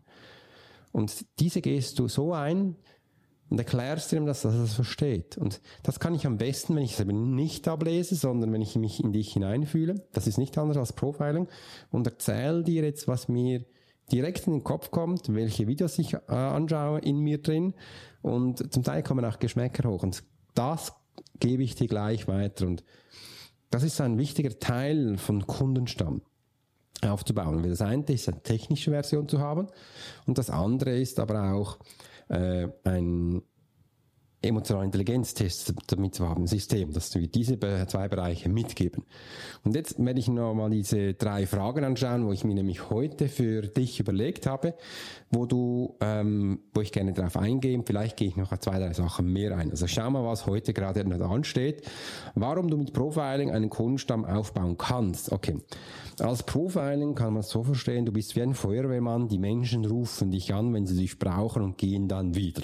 Und 0.91 1.27
diese 1.39 1.61
gehst 1.61 1.99
du 1.99 2.07
so 2.07 2.33
ein, 2.33 2.75
und 3.49 3.57
erklärst 3.57 4.11
ihm 4.13 4.25
das, 4.25 4.41
dass 4.41 4.53
er 4.53 4.61
das 4.61 4.73
versteht. 4.73 5.37
Und 5.37 5.61
das 5.83 5.99
kann 5.99 6.13
ich 6.13 6.25
am 6.25 6.37
besten, 6.37 6.75
wenn 6.75 6.83
ich 6.83 6.93
es 6.93 6.99
eben 6.99 7.35
nicht 7.35 7.67
ablese, 7.67 8.15
sondern 8.15 8.51
wenn 8.51 8.61
ich 8.61 8.75
mich 8.75 9.01
in 9.01 9.13
dich 9.13 9.33
hineinfühle. 9.33 10.05
Das 10.11 10.27
ist 10.27 10.37
nicht 10.37 10.57
anders 10.57 10.77
als 10.77 10.93
Profiling. 10.93 11.47
Und 11.89 12.07
erzähl 12.07 12.63
dir 12.63 12.83
jetzt, 12.83 13.07
was 13.07 13.29
mir 13.29 13.63
direkt 14.11 14.47
in 14.47 14.53
den 14.53 14.63
Kopf 14.63 14.91
kommt, 14.91 15.33
welche 15.33 15.67
Videos 15.67 15.97
ich 15.99 16.13
äh, 16.13 16.19
anschaue 16.27 16.99
in 16.99 17.19
mir 17.19 17.41
drin. 17.41 17.73
Und 18.21 18.73
zum 18.73 18.83
Teil 18.83 19.03
kommen 19.03 19.23
auch 19.23 19.39
Geschmäcker 19.39 19.89
hoch. 19.89 20.03
Und 20.03 20.23
das 20.53 20.93
gebe 21.39 21.63
ich 21.63 21.75
dir 21.75 21.87
gleich 21.87 22.27
weiter. 22.27 22.67
Und 22.67 22.83
das 23.69 23.83
ist 23.83 24.01
ein 24.01 24.17
wichtiger 24.17 24.59
Teil 24.59 25.17
von 25.17 25.47
Kundenstamm 25.47 26.21
aufzubauen. 27.01 27.63
Weil 27.63 27.69
das 27.69 27.81
eine 27.81 28.03
ist, 28.07 28.27
eine 28.27 28.41
technische 28.43 28.91
Version 28.91 29.29
zu 29.29 29.39
haben. 29.39 29.67
Und 30.25 30.37
das 30.37 30.49
andere 30.49 30.97
ist 30.97 31.19
aber 31.19 31.53
auch, 31.53 31.77
äh, 32.29 32.67
ein 32.83 33.41
emotionale 34.41 34.85
Intelligenztest 34.85 35.73
damit 35.87 36.13
zu 36.13 36.29
haben, 36.29 36.43
ein 36.43 36.47
System, 36.47 36.93
dass 36.93 37.13
wir 37.15 37.27
diese 37.27 37.59
zwei 37.59 38.07
Bereiche 38.07 38.49
mitgeben. 38.49 39.03
Und 39.63 39.75
jetzt 39.75 40.03
werde 40.03 40.19
ich 40.19 40.27
nochmal 40.27 40.69
diese 40.69 41.15
drei 41.15 41.47
Fragen 41.47 41.83
anschauen, 41.83 42.25
wo 42.25 42.31
ich 42.31 42.43
mir 42.43 42.53
nämlich 42.53 42.89
heute 42.89 43.29
für 43.29 43.63
dich 43.63 43.99
überlegt 43.99 44.45
habe, 44.45 44.75
wo 45.31 45.45
du, 45.45 45.95
ähm, 46.01 46.59
wo 46.73 46.81
ich 46.81 46.91
gerne 46.91 47.13
darauf 47.13 47.35
eingehe. 47.35 47.81
Vielleicht 47.83 48.17
gehe 48.17 48.27
ich 48.27 48.35
noch 48.35 48.51
auf 48.51 48.59
zwei, 48.59 48.77
drei 48.77 48.93
Sachen 48.93 49.33
mehr 49.33 49.57
ein. 49.57 49.71
Also 49.71 49.87
schau 49.87 50.09
mal, 50.11 50.23
was 50.23 50.45
heute 50.45 50.73
gerade 50.73 51.03
ansteht. 51.25 51.81
Warum 52.35 52.69
du 52.69 52.77
mit 52.77 52.93
Profiling 52.93 53.51
einen 53.51 53.69
Kundenstamm 53.69 54.23
aufbauen 54.23 54.77
kannst. 54.77 55.31
Okay. 55.31 55.57
Als 56.19 56.43
Profiling 56.43 57.15
kann 57.15 57.33
man 57.33 57.41
es 57.41 57.49
so 57.49 57.63
verstehen, 57.63 58.05
du 58.05 58.11
bist 58.11 58.35
wie 58.35 58.41
ein 58.41 58.53
Feuerwehrmann, 58.53 59.27
die 59.27 59.37
Menschen 59.37 59.85
rufen 59.85 60.31
dich 60.31 60.53
an, 60.53 60.73
wenn 60.73 60.85
sie 60.85 60.97
dich 60.97 61.19
brauchen 61.19 61.63
und 61.63 61.77
gehen 61.77 62.07
dann 62.07 62.35
wieder. 62.35 62.63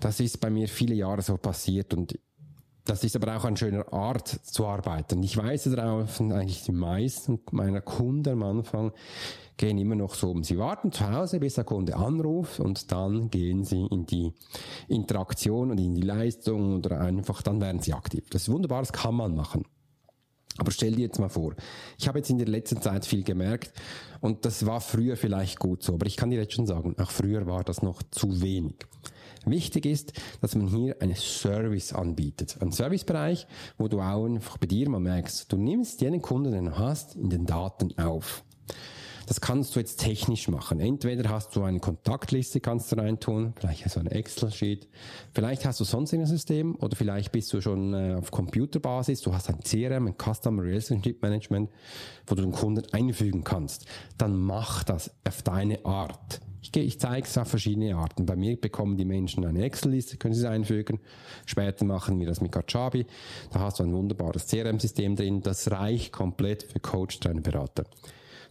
Das 0.00 0.20
ist 0.20 0.40
bei 0.40 0.50
mir 0.50 0.68
viele 0.68 0.94
Jahre 0.94 1.22
so 1.22 1.36
passiert 1.36 1.94
und 1.94 2.18
Das 2.84 3.04
ist 3.04 3.16
aber 3.16 3.36
auch 3.36 3.44
eine 3.44 3.56
schöne 3.56 3.92
Art 3.92 4.28
zu 4.28 4.66
arbeiten. 4.66 5.22
Ich 5.22 5.36
weise 5.36 5.74
darauf, 5.76 6.20
eigentlich 6.20 6.62
die 6.62 6.72
meisten 6.72 7.38
meiner 7.50 7.82
Kunden 7.82 8.32
am 8.32 8.42
Anfang 8.42 8.92
gehen 9.58 9.76
immer 9.76 9.96
noch 9.96 10.14
so 10.14 10.30
um. 10.30 10.42
Sie 10.42 10.56
warten 10.56 10.90
zu 10.90 11.10
Hause, 11.10 11.38
bis 11.38 11.54
der 11.54 11.64
Kunde 11.64 11.96
anruft 11.96 12.60
und 12.60 12.90
dann 12.90 13.28
gehen 13.28 13.64
sie 13.64 13.84
in 13.90 14.06
die 14.06 14.32
Interaktion 14.86 15.70
und 15.70 15.78
in 15.78 15.94
die 15.94 16.02
Leistung 16.02 16.76
oder 16.76 17.00
einfach, 17.00 17.42
dann 17.42 17.60
werden 17.60 17.82
sie 17.82 17.92
aktiv. 17.92 18.24
Das 18.30 18.42
ist 18.42 18.48
wunderbar, 18.48 18.80
das 18.80 18.92
kann 18.92 19.16
man 19.16 19.34
machen. 19.34 19.66
Aber 20.56 20.70
stell 20.70 20.94
dir 20.94 21.02
jetzt 21.02 21.18
mal 21.18 21.28
vor, 21.28 21.54
ich 21.98 22.08
habe 22.08 22.18
jetzt 22.18 22.30
in 22.30 22.38
der 22.38 22.48
letzten 22.48 22.80
Zeit 22.80 23.04
viel 23.04 23.22
gemerkt 23.22 23.72
und 24.20 24.44
das 24.44 24.64
war 24.64 24.80
früher 24.80 25.16
vielleicht 25.16 25.58
gut 25.58 25.82
so, 25.82 25.94
aber 25.94 26.06
ich 26.06 26.16
kann 26.16 26.30
dir 26.30 26.40
jetzt 26.40 26.54
schon 26.54 26.66
sagen, 26.66 26.96
auch 26.98 27.10
früher 27.10 27.46
war 27.46 27.64
das 27.64 27.82
noch 27.82 28.02
zu 28.10 28.40
wenig. 28.40 28.76
Wichtig 29.46 29.86
ist, 29.86 30.12
dass 30.40 30.54
man 30.54 30.68
hier 30.68 31.00
einen 31.00 31.16
Service 31.16 31.92
anbietet. 31.92 32.56
Ein 32.60 32.72
Servicebereich, 32.72 33.46
wo 33.76 33.88
du 33.88 34.00
auch 34.00 34.24
einfach 34.24 34.58
bei 34.58 34.66
dir 34.66 34.88
mal 34.88 35.00
merkst, 35.00 35.50
du 35.52 35.56
nimmst 35.56 36.00
jeden 36.00 36.22
Kunden, 36.22 36.52
den 36.52 36.66
du 36.66 36.78
hast, 36.78 37.16
in 37.16 37.30
den 37.30 37.46
Daten 37.46 37.96
auf. 37.98 38.44
Das 39.28 39.42
kannst 39.42 39.76
du 39.76 39.80
jetzt 39.80 40.00
technisch 40.00 40.48
machen. 40.48 40.80
Entweder 40.80 41.28
hast 41.28 41.54
du 41.54 41.62
eine 41.62 41.80
Kontaktliste, 41.80 42.60
kannst 42.60 42.90
du 42.90 42.96
reintun, 42.96 43.52
vielleicht 43.60 43.84
hast 43.84 43.96
du 43.96 44.00
ein 44.00 44.06
Excel-Sheet, 44.06 44.88
vielleicht 45.34 45.66
hast 45.66 45.80
du 45.80 45.84
sonst 45.84 46.14
ein 46.14 46.24
System 46.24 46.74
oder 46.76 46.96
vielleicht 46.96 47.30
bist 47.30 47.52
du 47.52 47.60
schon 47.60 47.92
äh, 47.92 48.14
auf 48.14 48.30
Computerbasis, 48.30 49.20
du 49.20 49.34
hast 49.34 49.50
ein 49.50 49.60
CRM, 49.60 50.06
ein 50.06 50.14
Customer 50.16 50.62
Relationship 50.62 51.20
Management, 51.20 51.68
wo 52.26 52.36
du 52.36 52.42
den 52.42 52.52
Kunden 52.52 52.86
einfügen 52.92 53.44
kannst. 53.44 53.84
Dann 54.16 54.34
mach 54.34 54.82
das 54.82 55.10
auf 55.26 55.42
deine 55.42 55.84
Art. 55.84 56.40
Ich, 56.74 56.82
ich 56.82 57.00
zeige 57.00 57.26
es 57.26 57.38
auf 57.38 57.48
verschiedene 57.48 57.96
Arten. 57.96 58.26
Bei 58.26 58.36
mir 58.36 58.56
bekommen 58.56 58.96
die 58.96 59.04
Menschen 59.04 59.44
eine 59.44 59.64
Excel-Liste, 59.64 60.16
können 60.16 60.34
sie 60.34 60.44
es 60.44 60.46
einfügen. 60.46 61.00
Später 61.46 61.84
machen 61.84 62.18
wir 62.20 62.26
das 62.26 62.40
mit 62.40 62.52
Kajabi. 62.52 63.06
Da 63.52 63.60
hast 63.60 63.78
du 63.78 63.84
ein 63.84 63.92
wunderbares 63.92 64.46
CRM-System 64.46 65.16
drin. 65.16 65.42
Das 65.42 65.70
reicht 65.70 66.12
komplett 66.12 66.64
für 66.64 66.80
Coach, 66.80 67.20
Trainer, 67.20 67.40
Berater. 67.40 67.84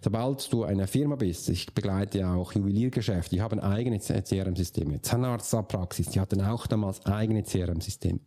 Sobald 0.02 0.52
du 0.54 0.64
eine 0.64 0.88
Firma 0.88 1.16
bist, 1.16 1.50
ich 1.50 1.74
begleite 1.74 2.20
ja 2.20 2.36
auch 2.36 2.54
Juweliergeschäfte, 2.54 3.36
die 3.36 3.42
haben 3.42 3.60
eigene 3.60 4.00
CRM-Systeme. 4.00 5.02
Zahnarztpraxis, 5.02 6.10
die 6.10 6.20
hatten 6.20 6.42
auch 6.42 6.68
damals 6.68 7.06
eigene 7.06 7.44
CRM-Systeme. 7.44 8.20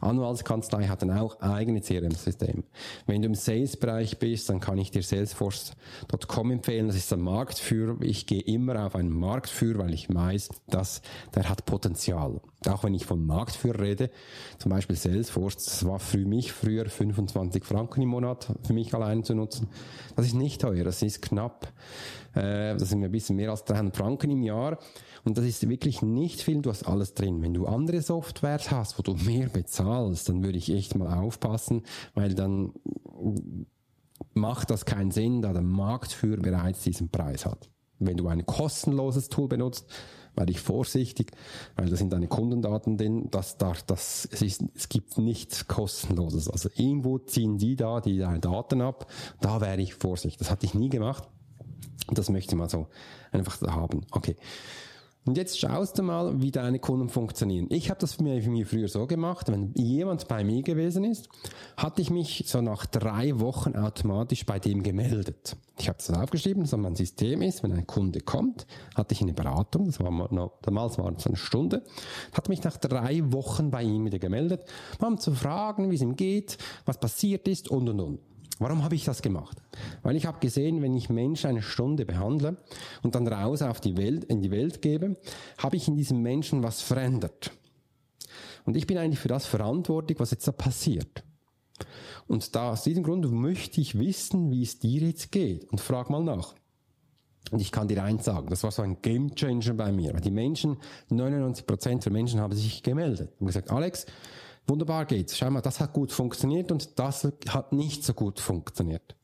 Anwaltskanzlei 0.00 0.86
hatten 0.88 1.10
auch 1.10 1.40
eigene 1.40 1.80
CRM-Systeme. 1.80 2.64
Wenn 3.06 3.22
du 3.22 3.28
im 3.28 3.34
Sales-Bereich 3.34 4.18
bist, 4.18 4.48
dann 4.48 4.60
kann 4.60 4.78
ich 4.78 4.90
dir 4.90 5.02
Salesforce.com 5.02 6.50
empfehlen. 6.50 6.88
Das 6.88 6.96
ist 6.96 7.12
ein 7.12 7.20
Marktführer. 7.20 7.96
Ich 8.02 8.26
gehe 8.26 8.42
immer 8.42 8.86
auf 8.86 8.94
einen 8.94 9.10
Marktführer, 9.10 9.80
weil 9.80 9.94
ich 9.94 10.12
weiß, 10.12 10.50
dass 10.68 11.02
der 11.34 11.48
hat 11.48 11.64
Potenzial. 11.64 12.40
Auch 12.68 12.84
wenn 12.84 12.94
ich 12.94 13.06
von 13.06 13.24
Marktführer 13.24 13.80
rede, 13.80 14.10
zum 14.58 14.70
Beispiel 14.70 14.96
Salesforce, 14.96 15.56
das 15.56 15.86
war 15.86 15.98
für 15.98 16.18
mich 16.18 16.52
früher 16.52 16.86
25 16.86 17.64
Franken 17.64 18.02
im 18.02 18.08
Monat 18.08 18.52
für 18.64 18.72
mich 18.72 18.92
allein 18.94 19.24
zu 19.24 19.34
nutzen. 19.34 19.68
Das 20.16 20.26
ist 20.26 20.34
nicht 20.34 20.60
teuer, 20.60 20.84
das 20.84 20.98
ist 21.06 21.22
knapp, 21.22 21.72
äh, 22.34 22.76
das 22.76 22.90
sind 22.90 23.02
ein 23.02 23.10
bisschen 23.10 23.36
mehr 23.36 23.50
als 23.50 23.64
300 23.64 23.96
Franken 23.96 24.30
im 24.30 24.42
Jahr. 24.42 24.78
Und 25.24 25.38
das 25.38 25.44
ist 25.44 25.68
wirklich 25.68 26.02
nicht 26.02 26.42
viel, 26.42 26.62
du 26.62 26.70
hast 26.70 26.86
alles 26.86 27.14
drin. 27.14 27.42
Wenn 27.42 27.54
du 27.54 27.66
andere 27.66 28.00
Softwares 28.00 28.70
hast, 28.70 28.98
wo 28.98 29.02
du 29.02 29.14
mehr 29.14 29.48
bezahlst, 29.48 30.28
dann 30.28 30.44
würde 30.44 30.58
ich 30.58 30.70
echt 30.70 30.94
mal 30.94 31.18
aufpassen, 31.18 31.82
weil 32.14 32.34
dann 32.34 32.72
macht 34.34 34.70
das 34.70 34.84
keinen 34.84 35.10
Sinn, 35.10 35.42
da 35.42 35.52
der 35.52 35.62
Marktführer 35.62 36.40
bereits 36.40 36.82
diesen 36.82 37.10
Preis 37.10 37.44
hat. 37.44 37.68
Wenn 37.98 38.16
du 38.16 38.28
ein 38.28 38.44
kostenloses 38.46 39.28
Tool 39.28 39.48
benutzt, 39.48 39.90
werde 40.36 40.52
ich 40.52 40.60
vorsichtig, 40.60 41.32
weil 41.76 41.88
da 41.88 41.96
sind 41.96 42.12
deine 42.12 42.28
Kundendaten 42.28 42.96
drin, 42.96 43.28
das, 43.30 43.56
das, 43.58 43.86
das, 43.86 44.28
es, 44.30 44.42
ist, 44.42 44.64
es 44.74 44.88
gibt 44.88 45.18
nichts 45.18 45.66
kostenloses. 45.66 46.48
Also 46.48 46.68
irgendwo 46.76 47.18
ziehen 47.18 47.58
die 47.58 47.76
da 47.76 48.00
die 48.00 48.18
deine 48.18 48.40
Daten 48.40 48.80
ab, 48.80 49.10
da 49.40 49.60
wäre 49.60 49.80
ich 49.80 49.94
vorsichtig. 49.94 50.38
Das 50.38 50.50
hatte 50.50 50.66
ich 50.66 50.74
nie 50.74 50.88
gemacht. 50.88 51.24
Das 52.08 52.28
möchte 52.30 52.54
mal 52.54 52.68
so 52.68 52.86
einfach 53.32 53.60
haben. 53.62 54.06
Okay. 54.12 54.36
Und 55.26 55.36
jetzt 55.36 55.58
schaust 55.58 55.98
du 55.98 56.04
mal, 56.04 56.40
wie 56.40 56.52
deine 56.52 56.78
Kunden 56.78 57.08
funktionieren. 57.08 57.66
Ich 57.70 57.90
habe 57.90 57.98
das 57.98 58.14
für 58.14 58.22
mich, 58.22 58.44
für 58.44 58.50
mich 58.50 58.68
früher 58.68 58.86
so 58.86 59.08
gemacht, 59.08 59.50
wenn 59.50 59.72
jemand 59.74 60.28
bei 60.28 60.44
mir 60.44 60.62
gewesen 60.62 61.02
ist, 61.02 61.28
hatte 61.76 62.00
ich 62.00 62.10
mich 62.10 62.44
so 62.46 62.60
nach 62.60 62.86
drei 62.86 63.40
Wochen 63.40 63.74
automatisch 63.74 64.46
bei 64.46 64.60
dem 64.60 64.84
gemeldet. 64.84 65.56
Ich 65.78 65.88
habe 65.88 65.98
das 65.98 66.10
aufgeschrieben, 66.10 66.64
so 66.64 66.76
mein 66.76 66.94
System 66.94 67.42
ist, 67.42 67.64
wenn 67.64 67.72
ein 67.72 67.88
Kunde 67.88 68.20
kommt, 68.20 68.68
hatte 68.94 69.14
ich 69.14 69.20
eine 69.20 69.34
Beratung, 69.34 69.86
das 69.86 69.98
war 69.98 70.10
noch, 70.10 70.52
damals 70.62 70.96
war 70.96 71.12
es 71.16 71.26
eine 71.26 71.36
Stunde, 71.36 71.82
hatte 72.32 72.48
mich 72.48 72.62
nach 72.62 72.76
drei 72.76 73.20
Wochen 73.32 73.72
bei 73.72 73.82
ihm 73.82 74.04
wieder 74.04 74.20
gemeldet, 74.20 74.64
um 75.00 75.18
zu 75.18 75.32
fragen, 75.32 75.90
wie 75.90 75.96
es 75.96 76.02
ihm 76.02 76.14
geht, 76.14 76.56
was 76.84 77.00
passiert 77.00 77.48
ist 77.48 77.68
und 77.68 77.88
und 77.88 78.00
und. 78.00 78.20
Warum 78.58 78.82
habe 78.82 78.94
ich 78.94 79.04
das 79.04 79.20
gemacht? 79.20 79.58
Weil 80.02 80.16
ich 80.16 80.24
habe 80.24 80.40
gesehen, 80.40 80.80
wenn 80.80 80.96
ich 80.96 81.10
Menschen 81.10 81.50
eine 81.50 81.62
Stunde 81.62 82.06
behandle 82.06 82.56
und 83.02 83.14
dann 83.14 83.28
raus 83.28 83.60
auf 83.60 83.80
die 83.80 83.96
Welt, 83.96 84.24
in 84.24 84.40
die 84.40 84.50
Welt 84.50 84.80
gebe, 84.80 85.16
habe 85.58 85.76
ich 85.76 85.88
in 85.88 85.96
diesem 85.96 86.22
Menschen 86.22 86.62
was 86.62 86.80
verändert. 86.80 87.50
Und 88.64 88.76
ich 88.76 88.86
bin 88.86 88.98
eigentlich 88.98 89.20
für 89.20 89.28
das 89.28 89.46
verantwortlich, 89.46 90.18
was 90.18 90.30
jetzt 90.30 90.48
da 90.48 90.52
passiert. 90.52 91.22
Und 92.26 92.56
da, 92.56 92.70
aus 92.72 92.82
diesem 92.82 93.04
Grund 93.04 93.30
möchte 93.30 93.80
ich 93.80 93.98
wissen, 93.98 94.50
wie 94.50 94.62
es 94.62 94.78
dir 94.78 95.02
jetzt 95.02 95.30
geht. 95.30 95.64
Und 95.70 95.80
frag 95.80 96.10
mal 96.10 96.24
nach. 96.24 96.54
Und 97.52 97.60
ich 97.60 97.70
kann 97.70 97.86
dir 97.86 98.02
eins 98.02 98.24
sagen, 98.24 98.48
das 98.48 98.64
war 98.64 98.72
so 98.72 98.82
ein 98.82 99.00
Game 99.02 99.34
Changer 99.34 99.74
bei 99.74 99.92
mir. 99.92 100.14
Weil 100.14 100.20
die 100.20 100.32
Menschen, 100.32 100.78
99% 101.10 102.02
der 102.02 102.12
Menschen 102.12 102.40
haben 102.40 102.54
sich 102.54 102.82
gemeldet 102.82 103.30
und 103.38 103.46
gesagt, 103.46 103.70
Alex, 103.70 104.06
wunderbar 104.66 105.06
geht's. 105.06 105.36
Schau 105.36 105.50
mal, 105.50 105.60
das 105.60 105.80
hat 105.80 105.92
gut 105.92 106.12
funktioniert 106.12 106.72
und 106.72 106.98
das 106.98 107.28
hat 107.48 107.72
nicht 107.72 108.04
so 108.04 108.14
gut 108.14 108.40
funktioniert. 108.40 109.16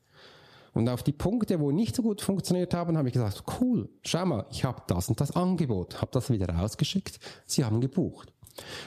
Und 0.73 0.89
auf 0.89 1.03
die 1.03 1.11
Punkte, 1.11 1.59
wo 1.59 1.71
nicht 1.71 1.95
so 1.95 2.01
gut 2.01 2.21
funktioniert 2.21 2.73
haben, 2.73 2.97
habe 2.97 3.07
ich 3.07 3.13
gesagt, 3.13 3.43
cool, 3.59 3.89
schau 4.03 4.25
mal, 4.25 4.45
ich 4.49 4.63
habe 4.63 4.81
das 4.87 5.07
und 5.07 5.21
das 5.21 5.35
Angebot, 5.35 6.01
habe 6.01 6.11
das 6.11 6.29
wieder 6.29 6.49
rausgeschickt, 6.49 7.19
sie 7.45 7.63
haben 7.63 7.79
gebucht. 7.79 8.33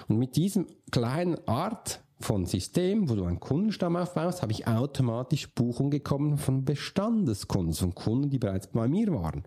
Und 0.09 0.19
mit 0.19 0.37
diesem 0.37 0.67
kleinen 0.91 1.37
Art 1.47 2.01
von 2.19 2.47
System, 2.47 3.09
wo 3.09 3.15
du 3.15 3.25
einen 3.25 3.41
Kundenstamm 3.41 3.97
aufbaust, 3.97 4.43
habe 4.43 4.53
ich 4.53 4.67
automatisch 4.67 5.55
Buchungen 5.55 5.91
gekommen 5.91 6.39
von 6.39 6.65
Bestandeskunden, 6.65 7.75
von 7.75 7.95
Kunden, 7.95 8.31
die 8.31 8.39
bereits 8.39 8.69
bei 8.69 8.89
mir 8.89 9.13
waren, 9.13 9.45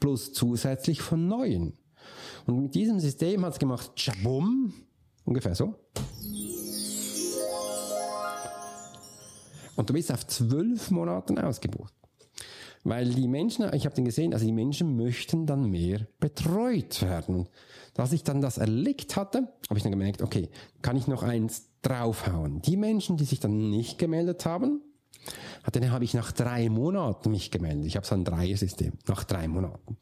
plus 0.00 0.32
zusätzlich 0.32 1.02
von 1.02 1.28
neuen. 1.28 1.74
Und 2.46 2.62
mit 2.62 2.74
diesem 2.74 3.00
System 3.00 3.44
hat 3.44 3.54
es 3.54 3.58
gemacht, 3.58 3.92
tschabum, 3.96 4.72
ungefähr 5.24 5.54
so. 5.54 5.74
Und 9.76 9.90
du 9.90 9.94
bist 9.94 10.12
auf 10.12 10.26
zwölf 10.26 10.90
Monaten 10.90 11.38
ausgebucht. 11.38 11.92
Weil 12.84 13.08
die 13.10 13.28
Menschen, 13.28 13.72
ich 13.74 13.84
habe 13.84 13.96
den 13.96 14.04
gesehen, 14.04 14.32
also 14.32 14.46
die 14.46 14.52
Menschen 14.52 14.96
möchten 14.96 15.44
dann 15.44 15.68
mehr 15.68 16.06
betreut 16.20 17.02
werden. 17.02 17.36
Und 17.36 17.50
als 17.96 18.12
ich 18.12 18.22
dann 18.22 18.40
das 18.40 18.58
erlegt 18.58 19.16
hatte, 19.16 19.48
habe 19.68 19.76
ich 19.76 19.82
dann 19.82 19.92
gemerkt, 19.92 20.22
okay, 20.22 20.50
kann 20.82 20.96
ich 20.96 21.08
noch 21.08 21.22
eins 21.22 21.68
draufhauen. 21.82 22.62
Die 22.62 22.76
Menschen, 22.76 23.16
die 23.16 23.24
sich 23.24 23.40
dann 23.40 23.70
nicht 23.70 23.98
gemeldet 23.98 24.46
haben, 24.46 24.82
dann 25.72 25.90
habe 25.90 26.04
ich 26.04 26.14
nach 26.14 26.30
drei 26.30 26.68
Monaten 26.68 27.30
mich 27.32 27.50
gemeldet. 27.50 27.86
Ich 27.86 27.96
habe 27.96 28.06
so 28.06 28.14
ein 28.14 28.24
Dreier-System, 28.24 28.92
nach 29.08 29.24
drei 29.24 29.48
Monaten. 29.48 29.96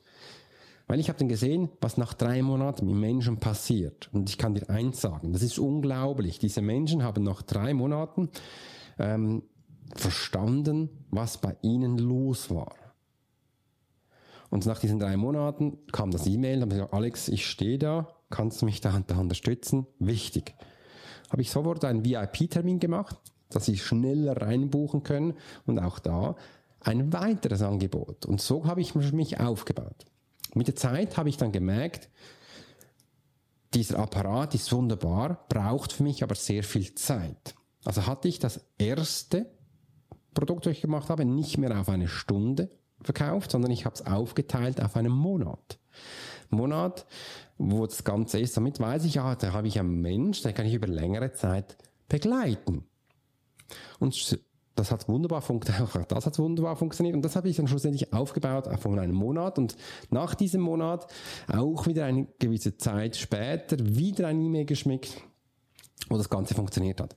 Weil 0.86 1.00
ich 1.00 1.08
habe 1.08 1.18
dann 1.18 1.28
gesehen, 1.28 1.70
was 1.80 1.96
nach 1.96 2.12
drei 2.12 2.42
Monaten 2.42 2.86
mit 2.86 2.96
Menschen 2.96 3.38
passiert. 3.38 4.10
Und 4.12 4.28
ich 4.28 4.36
kann 4.36 4.54
dir 4.54 4.68
eins 4.68 5.00
sagen, 5.00 5.32
das 5.32 5.42
ist 5.42 5.58
unglaublich. 5.58 6.38
Diese 6.38 6.60
Menschen 6.60 7.02
haben 7.02 7.24
nach 7.24 7.40
drei 7.40 7.72
Monaten 7.72 8.28
ähm, 8.98 9.42
verstanden, 9.94 10.88
was 11.10 11.38
bei 11.38 11.56
ihnen 11.62 11.98
los 11.98 12.50
war. 12.50 12.74
Und 14.50 14.66
nach 14.66 14.78
diesen 14.78 14.98
drei 14.98 15.16
Monaten 15.16 15.78
kam 15.90 16.10
das 16.10 16.26
E-Mail, 16.26 16.60
habe 16.60 16.70
gesagt, 16.70 16.92
Alex, 16.92 17.28
ich 17.28 17.46
stehe 17.46 17.78
da, 17.78 18.08
kannst 18.30 18.62
du 18.62 18.66
mich 18.66 18.80
da, 18.80 19.02
da 19.06 19.18
unterstützen? 19.18 19.86
Wichtig. 19.98 20.54
Habe 21.30 21.42
ich 21.42 21.50
sofort 21.50 21.84
einen 21.84 22.04
VIP-Termin 22.04 22.78
gemacht, 22.78 23.16
dass 23.50 23.66
sie 23.66 23.78
schneller 23.78 24.40
reinbuchen 24.40 25.02
können 25.02 25.34
und 25.66 25.78
auch 25.78 25.98
da 25.98 26.36
ein 26.80 27.12
weiteres 27.12 27.62
Angebot. 27.62 28.26
Und 28.26 28.40
so 28.40 28.66
habe 28.66 28.80
ich 28.80 28.94
mich 28.94 29.40
aufgebaut. 29.40 30.04
Mit 30.54 30.68
der 30.68 30.76
Zeit 30.76 31.16
habe 31.16 31.28
ich 31.28 31.36
dann 31.36 31.50
gemerkt, 31.50 32.08
dieser 33.74 33.98
Apparat 33.98 34.54
ist 34.54 34.72
wunderbar, 34.72 35.46
braucht 35.48 35.92
für 35.92 36.04
mich 36.04 36.22
aber 36.22 36.36
sehr 36.36 36.62
viel 36.62 36.94
Zeit. 36.94 37.54
Also 37.84 38.06
hatte 38.06 38.28
ich 38.28 38.38
das 38.38 38.60
erste 38.78 39.50
Produkt, 40.34 40.66
das 40.66 40.72
ich 40.72 40.82
gemacht 40.82 41.08
habe, 41.08 41.24
nicht 41.24 41.58
mehr 41.58 41.78
auf 41.78 41.88
eine 41.88 42.08
Stunde 42.08 42.70
verkauft, 43.00 43.50
sondern 43.50 43.70
ich 43.70 43.84
habe 43.84 43.94
es 43.94 44.06
aufgeteilt 44.06 44.82
auf 44.82 44.96
einen 44.96 45.12
Monat. 45.12 45.78
Monat, 46.50 47.06
wo 47.58 47.86
das 47.86 48.04
Ganze 48.04 48.38
ist. 48.38 48.56
Damit 48.56 48.80
weiß 48.80 49.04
ich, 49.04 49.14
ja, 49.14 49.34
da 49.34 49.52
habe 49.52 49.68
ich 49.68 49.78
einen 49.78 50.00
Mensch, 50.00 50.42
den 50.42 50.54
kann 50.54 50.66
ich 50.66 50.74
über 50.74 50.86
längere 50.86 51.32
Zeit 51.32 51.76
begleiten. 52.08 52.84
Und 53.98 54.38
das 54.76 54.90
hat 54.90 55.08
wunderbar 55.08 55.40
funktioniert, 55.40 55.90
das 56.10 56.26
hat 56.26 56.38
wunderbar 56.38 56.76
funktioniert 56.76 57.14
und 57.14 57.24
das 57.24 57.36
habe 57.36 57.48
ich 57.48 57.56
dann 57.56 57.68
schlussendlich 57.68 58.12
aufgebaut 58.12 58.68
von 58.80 58.98
einem 58.98 59.14
Monat 59.14 59.58
und 59.58 59.76
nach 60.10 60.34
diesem 60.34 60.60
Monat 60.60 61.06
auch 61.48 61.86
wieder 61.86 62.04
eine 62.04 62.26
gewisse 62.38 62.76
Zeit 62.76 63.16
später 63.16 63.76
wieder 63.78 64.26
ein 64.28 64.40
E-Mail 64.40 64.64
geschmickt 64.64 65.22
wo 66.08 66.16
das 66.16 66.28
Ganze 66.28 66.54
funktioniert 66.54 67.00
hat. 67.00 67.16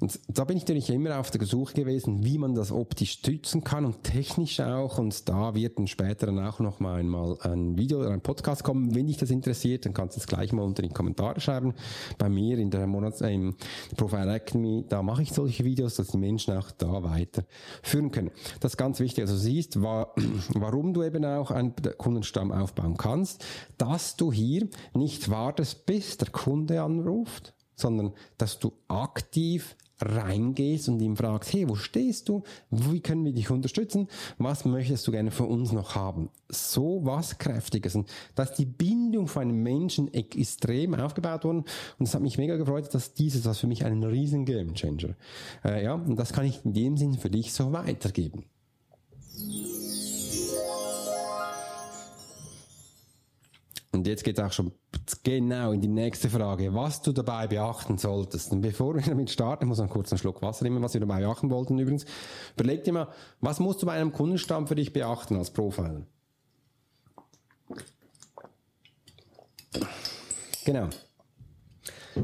Und 0.00 0.18
da 0.28 0.44
bin 0.44 0.56
ich 0.56 0.64
natürlich 0.64 0.90
immer 0.90 1.18
auf 1.18 1.30
der 1.30 1.46
Suche 1.46 1.74
gewesen, 1.74 2.24
wie 2.24 2.36
man 2.36 2.54
das 2.54 2.72
optisch 2.72 3.12
stützen 3.12 3.62
kann 3.64 3.84
und 3.84 4.02
technisch 4.02 4.60
auch. 4.60 4.98
Und 4.98 5.28
da 5.28 5.54
wird 5.54 5.78
dann 5.78 5.86
später 5.86 6.26
dann 6.26 6.40
auch 6.40 6.58
noch 6.60 6.80
mal 6.80 6.98
einmal 6.98 7.38
ein 7.42 7.78
Video 7.78 8.00
oder 8.00 8.10
ein 8.10 8.20
Podcast 8.20 8.64
kommen. 8.64 8.94
Wenn 8.94 9.06
dich 9.06 9.16
das 9.16 9.30
interessiert, 9.30 9.86
dann 9.86 9.94
kannst 9.94 10.16
du 10.16 10.20
es 10.20 10.26
gleich 10.26 10.52
mal 10.52 10.62
unter 10.62 10.82
die 10.82 10.88
Kommentare 10.88 11.40
schreiben. 11.40 11.74
Bei 12.18 12.28
mir 12.28 12.58
in 12.58 12.70
der 12.70 12.86
Monats, 12.86 13.20
äh, 13.20 13.32
im 13.32 13.54
Profile 13.96 14.34
Academy, 14.34 14.84
da 14.88 15.02
mache 15.02 15.22
ich 15.22 15.32
solche 15.32 15.64
Videos, 15.64 15.94
dass 15.94 16.08
die 16.08 16.18
Menschen 16.18 16.56
auch 16.56 16.70
da 16.72 17.02
weiter 17.02 17.44
führen 17.82 18.10
können. 18.10 18.30
Das 18.60 18.72
ist 18.72 18.76
ganz 18.76 19.00
wichtig. 19.00 19.22
Also 19.22 19.36
siehst, 19.36 19.80
wa 19.80 20.12
warum 20.54 20.92
du 20.92 21.02
eben 21.02 21.24
auch 21.24 21.50
einen 21.50 21.74
Kundenstamm 21.98 22.52
aufbauen 22.52 22.96
kannst, 22.96 23.44
dass 23.78 24.16
du 24.16 24.32
hier 24.32 24.68
nicht 24.92 25.30
wartest, 25.30 25.86
bis 25.86 26.16
der 26.18 26.30
Kunde 26.30 26.82
anruft, 26.82 27.54
sondern 27.76 28.12
dass 28.38 28.58
du 28.58 28.72
aktiv 28.88 29.76
reingehst 30.00 30.88
und 30.88 31.00
ihm 31.00 31.16
fragst, 31.16 31.52
hey, 31.52 31.68
wo 31.68 31.74
stehst 31.74 32.28
du? 32.28 32.42
Wie 32.70 33.00
können 33.00 33.24
wir 33.24 33.32
dich 33.32 33.50
unterstützen? 33.50 34.08
Was 34.38 34.64
möchtest 34.64 35.06
du 35.06 35.12
gerne 35.12 35.30
von 35.30 35.46
uns 35.46 35.72
noch 35.72 35.94
haben? 35.94 36.30
So 36.48 37.00
was 37.04 37.38
Kräftiges. 37.38 37.94
Und 37.94 38.08
da 38.34 38.44
ist 38.44 38.54
die 38.54 38.66
Bindung 38.66 39.28
von 39.28 39.42
einem 39.42 39.62
Menschen 39.62 40.12
extrem 40.12 40.94
aufgebaut 40.94 41.44
worden. 41.44 41.64
Und 41.98 42.06
es 42.06 42.14
hat 42.14 42.22
mich 42.22 42.38
mega 42.38 42.56
gefreut, 42.56 42.92
dass 42.94 43.14
dieses 43.14 43.44
was 43.44 43.58
für 43.58 43.66
mich 43.66 43.84
ein 43.84 44.02
riesen 44.02 44.44
Game 44.44 44.74
Changer. 44.74 45.14
Äh, 45.64 45.84
ja, 45.84 45.94
und 45.94 46.16
das 46.16 46.32
kann 46.32 46.46
ich 46.46 46.64
in 46.64 46.72
dem 46.72 46.96
Sinn 46.96 47.14
für 47.14 47.30
dich 47.30 47.52
so 47.52 47.72
weitergeben. 47.72 48.44
Und 53.94 54.08
jetzt 54.08 54.24
geht 54.24 54.38
es 54.38 54.44
auch 54.44 54.52
schon 54.52 54.72
genau 55.22 55.70
in 55.70 55.80
die 55.80 55.88
nächste 55.88 56.28
Frage, 56.28 56.74
was 56.74 57.00
du 57.00 57.12
dabei 57.12 57.46
beachten 57.46 57.96
solltest. 57.96 58.50
Und 58.50 58.60
bevor 58.60 58.96
wir 58.96 59.02
damit 59.02 59.30
starten, 59.30 59.66
muss 59.66 59.78
man 59.78 59.88
kurz 59.88 60.10
einen 60.10 60.18
Schluck 60.18 60.42
Wasser 60.42 60.64
nehmen, 60.64 60.82
was 60.82 60.94
wir 60.94 61.00
dabei 61.00 61.20
beachten 61.20 61.48
wollten 61.48 61.78
übrigens. 61.78 62.04
Überleg 62.56 62.82
dir 62.82 62.92
mal, 62.92 63.08
was 63.40 63.60
musst 63.60 63.82
du 63.82 63.86
bei 63.86 63.92
einem 63.92 64.12
Kundenstamm 64.12 64.66
für 64.66 64.74
dich 64.74 64.92
beachten 64.92 65.36
als 65.36 65.52
Profiler? 65.52 66.02
Genau. 70.64 70.88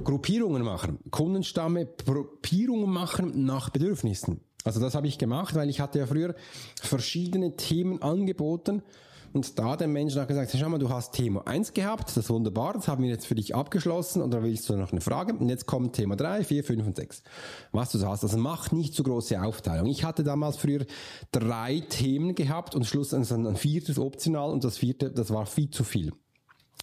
Gruppierungen 0.05 0.63
machen, 0.63 0.99
Kundenstamme, 1.11 1.87
Gruppierungen 2.05 2.91
machen 2.91 3.45
nach 3.45 3.71
Bedürfnissen. 3.71 4.41
Also 4.65 4.81
das 4.81 4.95
habe 4.95 5.07
ich 5.07 5.19
gemacht, 5.19 5.55
weil 5.55 5.69
ich 5.71 5.81
hatte 5.81 6.01
ja 6.01 6.07
früher 6.07 6.35
verschiedene 6.81 7.57
Themen 7.57 8.03
angeboten 8.03 8.83
und 9.33 9.59
da 9.59 9.77
den 9.77 9.93
Menschen 9.93 10.21
auch 10.21 10.27
gesagt, 10.27 10.55
schau 10.57 10.69
mal, 10.69 10.79
du 10.79 10.89
hast 10.89 11.13
Thema 11.13 11.47
1 11.47 11.73
gehabt, 11.73 12.09
das 12.09 12.17
ist 12.17 12.31
wunderbar, 12.31 12.73
das 12.75 12.89
haben 12.89 13.03
wir 13.03 13.11
jetzt 13.11 13.27
für 13.27 13.35
dich 13.35 13.55
abgeschlossen 13.55 14.23
und 14.23 14.33
da 14.33 14.43
willst 14.43 14.69
du 14.69 14.77
noch 14.77 14.93
eine 14.93 15.01
Frage 15.01 15.35
und 15.35 15.49
jetzt 15.49 15.67
kommt 15.67 15.95
Thema 15.95 16.17
3, 16.17 16.45
4, 16.45 16.65
5 16.65 16.87
und 16.87 16.97
6. 16.97 17.23
Was 17.73 17.93
du 17.93 17.99
so 17.99 18.09
hast, 18.09 18.23
also 18.25 18.39
mach 18.39 18.73
nicht 18.73 18.95
zu 18.95 19.03
große 19.03 19.41
Aufteilung. 19.41 19.87
Ich 19.87 20.05
hatte 20.05 20.25
damals 20.25 20.57
früher 20.57 20.85
drei 21.33 21.81
Themen 21.81 22.35
gehabt 22.35 22.75
und 22.75 22.87
schlussendlich 22.87 23.33
ein 23.33 23.57
viertes 23.57 23.99
optional 23.99 24.51
und 24.51 24.65
das 24.65 24.79
vierte, 24.79 25.11
das 25.11 25.31
war 25.31 25.47
viel 25.47 25.71
zu 25.71 25.85
viel. 25.85 26.13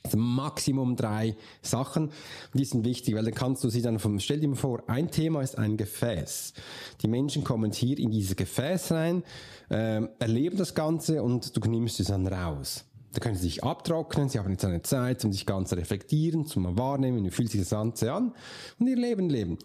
Also 0.03 0.17
Maximum 0.17 0.95
drei 0.95 1.35
Sachen. 1.61 2.11
Die 2.53 2.65
sind 2.65 2.85
wichtig, 2.85 3.15
weil 3.15 3.25
dann 3.25 3.33
kannst 3.33 3.63
du 3.63 3.69
sie 3.69 3.81
dann 3.81 3.99
vom, 3.99 4.19
stell 4.19 4.39
dir 4.39 4.47
mal 4.47 4.55
vor, 4.55 4.83
ein 4.87 5.11
Thema 5.11 5.41
ist 5.41 5.57
ein 5.57 5.77
Gefäß. 5.77 6.53
Die 7.01 7.07
Menschen 7.07 7.43
kommen 7.43 7.71
hier 7.71 7.97
in 7.99 8.11
dieses 8.11 8.35
Gefäß 8.35 8.91
rein, 8.91 9.23
äh, 9.69 10.01
erleben 10.19 10.57
das 10.57 10.73
Ganze 10.73 11.21
und 11.23 11.55
du 11.55 11.69
nimmst 11.69 11.99
es 11.99 12.07
dann 12.07 12.25
raus. 12.27 12.85
Da 13.17 13.21
können 13.21 13.35
sie 13.35 13.47
sich 13.47 13.63
abtrocknen, 13.63 14.29
sie 14.29 14.37
haben 14.37 14.51
jetzt 14.51 14.63
eine 14.63 14.83
Zeit, 14.83 15.25
um 15.25 15.31
sich 15.31 15.45
ganz 15.47 15.73
reflektieren, 15.73 16.45
zum 16.45 16.77
Wahrnehmen, 16.77 17.25
wie 17.25 17.31
fühlt 17.31 17.49
sich 17.49 17.61
das 17.61 17.71
Ganze 17.71 18.13
an 18.13 18.33
und 18.79 18.87
ihr 18.87 18.95
Leben 18.95 19.29
leben. 19.29 19.57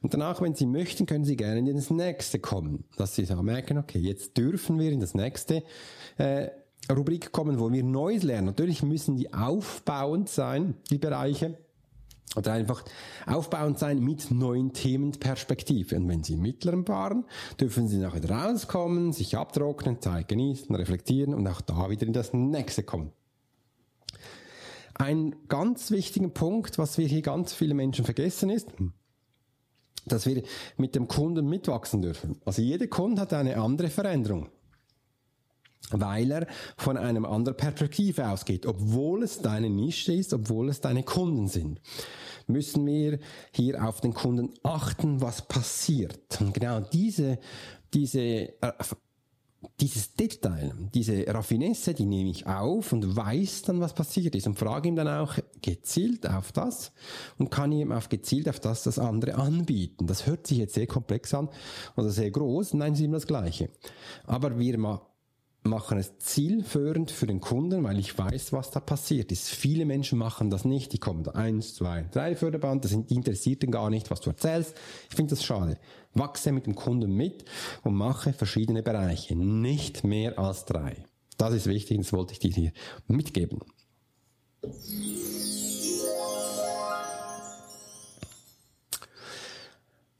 Und 0.00 0.14
danach, 0.14 0.40
wenn 0.40 0.54
sie 0.54 0.66
möchten, 0.66 1.06
können 1.06 1.24
sie 1.24 1.36
gerne 1.36 1.58
in 1.58 1.74
das 1.74 1.90
nächste 1.90 2.38
kommen. 2.38 2.84
Dass 2.96 3.16
sie 3.16 3.24
sagen, 3.24 3.44
merken, 3.44 3.78
okay, 3.78 3.98
jetzt 3.98 4.36
dürfen 4.36 4.78
wir 4.78 4.92
in 4.92 5.00
das 5.00 5.14
nächste 5.14 5.64
äh, 6.18 6.50
Rubrik 6.88 7.32
kommen, 7.32 7.60
wo 7.60 7.72
wir 7.72 7.84
Neues 7.84 8.22
lernen. 8.22 8.46
Natürlich 8.46 8.82
müssen 8.82 9.16
die 9.16 9.32
aufbauend 9.32 10.28
sein, 10.28 10.74
die 10.90 10.98
Bereiche. 10.98 11.58
Oder 12.36 12.52
einfach 12.52 12.84
aufbauend 13.26 13.78
sein 13.80 13.98
mit 13.98 14.30
neuen 14.30 14.72
Themenperspektive. 14.72 15.96
Und 15.96 16.08
wenn 16.08 16.22
Sie 16.22 16.36
mittleren 16.36 16.86
waren, 16.86 17.24
dürfen 17.58 17.88
Sie 17.88 17.98
nachher 17.98 18.28
rauskommen, 18.28 19.12
sich 19.12 19.36
abtrocknen, 19.36 20.00
Zeit 20.00 20.28
genießen, 20.28 20.72
reflektieren 20.74 21.34
und 21.34 21.46
auch 21.48 21.60
da 21.60 21.90
wieder 21.90 22.06
in 22.06 22.12
das 22.12 22.32
nächste 22.32 22.84
kommen. 22.84 23.10
Ein 24.94 25.34
ganz 25.48 25.90
wichtiger 25.90 26.28
Punkt, 26.28 26.78
was 26.78 26.98
wir 26.98 27.06
hier 27.06 27.22
ganz 27.22 27.52
viele 27.52 27.74
Menschen 27.74 28.04
vergessen 28.04 28.50
ist, 28.50 28.68
dass 30.06 30.26
wir 30.26 30.42
mit 30.76 30.94
dem 30.94 31.08
Kunden 31.08 31.48
mitwachsen 31.48 32.00
dürfen. 32.00 32.40
Also 32.44 32.62
jeder 32.62 32.86
Kunde 32.86 33.22
hat 33.22 33.32
eine 33.32 33.56
andere 33.56 33.88
Veränderung 33.88 34.50
weil 35.90 36.30
er 36.30 36.46
von 36.76 36.96
einem 36.96 37.24
anderen 37.24 37.56
Perspektive 37.56 38.28
ausgeht. 38.28 38.66
Obwohl 38.66 39.22
es 39.22 39.40
deine 39.40 39.70
Nische 39.70 40.12
ist, 40.12 40.32
obwohl 40.32 40.68
es 40.68 40.80
deine 40.80 41.02
Kunden 41.02 41.48
sind, 41.48 41.80
müssen 42.46 42.86
wir 42.86 43.18
hier 43.52 43.84
auf 43.84 44.00
den 44.00 44.14
Kunden 44.14 44.50
achten, 44.62 45.20
was 45.20 45.42
passiert. 45.42 46.40
Und 46.40 46.54
genau 46.54 46.80
diese, 46.80 47.38
diese, 47.92 48.20
äh, 48.20 48.72
dieses 49.78 50.14
Detail, 50.14 50.72
diese 50.94 51.26
Raffinesse, 51.26 51.92
die 51.92 52.06
nehme 52.06 52.30
ich 52.30 52.46
auf 52.46 52.92
und 52.92 53.14
weiß 53.14 53.62
dann, 53.62 53.80
was 53.80 53.94
passiert 53.94 54.34
ist 54.34 54.46
und 54.46 54.58
frage 54.58 54.88
ihm 54.88 54.96
dann 54.96 55.08
auch 55.08 55.36
gezielt 55.60 56.28
auf 56.28 56.52
das 56.52 56.92
und 57.38 57.50
kann 57.50 57.72
ihm 57.72 57.92
auf 57.92 58.08
gezielt 58.08 58.48
auf 58.48 58.60
das 58.60 58.84
das 58.84 58.98
andere 58.98 59.34
anbieten. 59.34 60.06
Das 60.06 60.26
hört 60.26 60.46
sich 60.46 60.58
jetzt 60.58 60.74
sehr 60.74 60.86
komplex 60.86 61.34
an 61.34 61.50
oder 61.96 62.10
sehr 62.10 62.30
groß. 62.30 62.74
Nein, 62.74 62.94
es 62.94 63.00
ist 63.00 63.04
immer 63.04 63.16
das 63.16 63.26
Gleiche. 63.26 63.68
Aber 64.26 64.58
wir 64.58 64.78
machen 64.78 65.09
es 65.64 66.18
zielführend 66.18 67.10
für 67.10 67.26
den 67.26 67.40
Kunden, 67.40 67.84
weil 67.84 67.98
ich 67.98 68.16
weiß, 68.16 68.52
was 68.52 68.70
da 68.70 68.80
passiert 68.80 69.30
ist. 69.30 69.48
Viele 69.48 69.84
Menschen 69.84 70.18
machen 70.18 70.50
das 70.50 70.64
nicht. 70.64 70.92
Die 70.92 70.98
kommen 70.98 71.22
da 71.22 71.32
eins, 71.32 71.74
zwei, 71.74 72.08
drei 72.12 72.34
Förderband, 72.34 72.84
das 72.84 72.92
interessiert 72.92 73.62
den 73.62 73.70
gar 73.70 73.90
nicht, 73.90 74.10
was 74.10 74.20
du 74.20 74.30
erzählst. 74.30 74.74
Ich 75.08 75.16
finde 75.16 75.30
das 75.30 75.44
schade. 75.44 75.78
Wachse 76.14 76.52
mit 76.52 76.66
dem 76.66 76.74
Kunden 76.74 77.12
mit 77.12 77.44
und 77.82 77.94
mache 77.94 78.32
verschiedene 78.32 78.82
Bereiche. 78.82 79.36
Nicht 79.36 80.02
mehr 80.04 80.38
als 80.38 80.64
drei. 80.64 81.04
Das 81.36 81.54
ist 81.54 81.66
wichtig, 81.66 81.98
das 81.98 82.12
wollte 82.12 82.32
ich 82.32 82.38
dir 82.38 82.52
hier 82.52 82.72
mitgeben. 83.06 83.60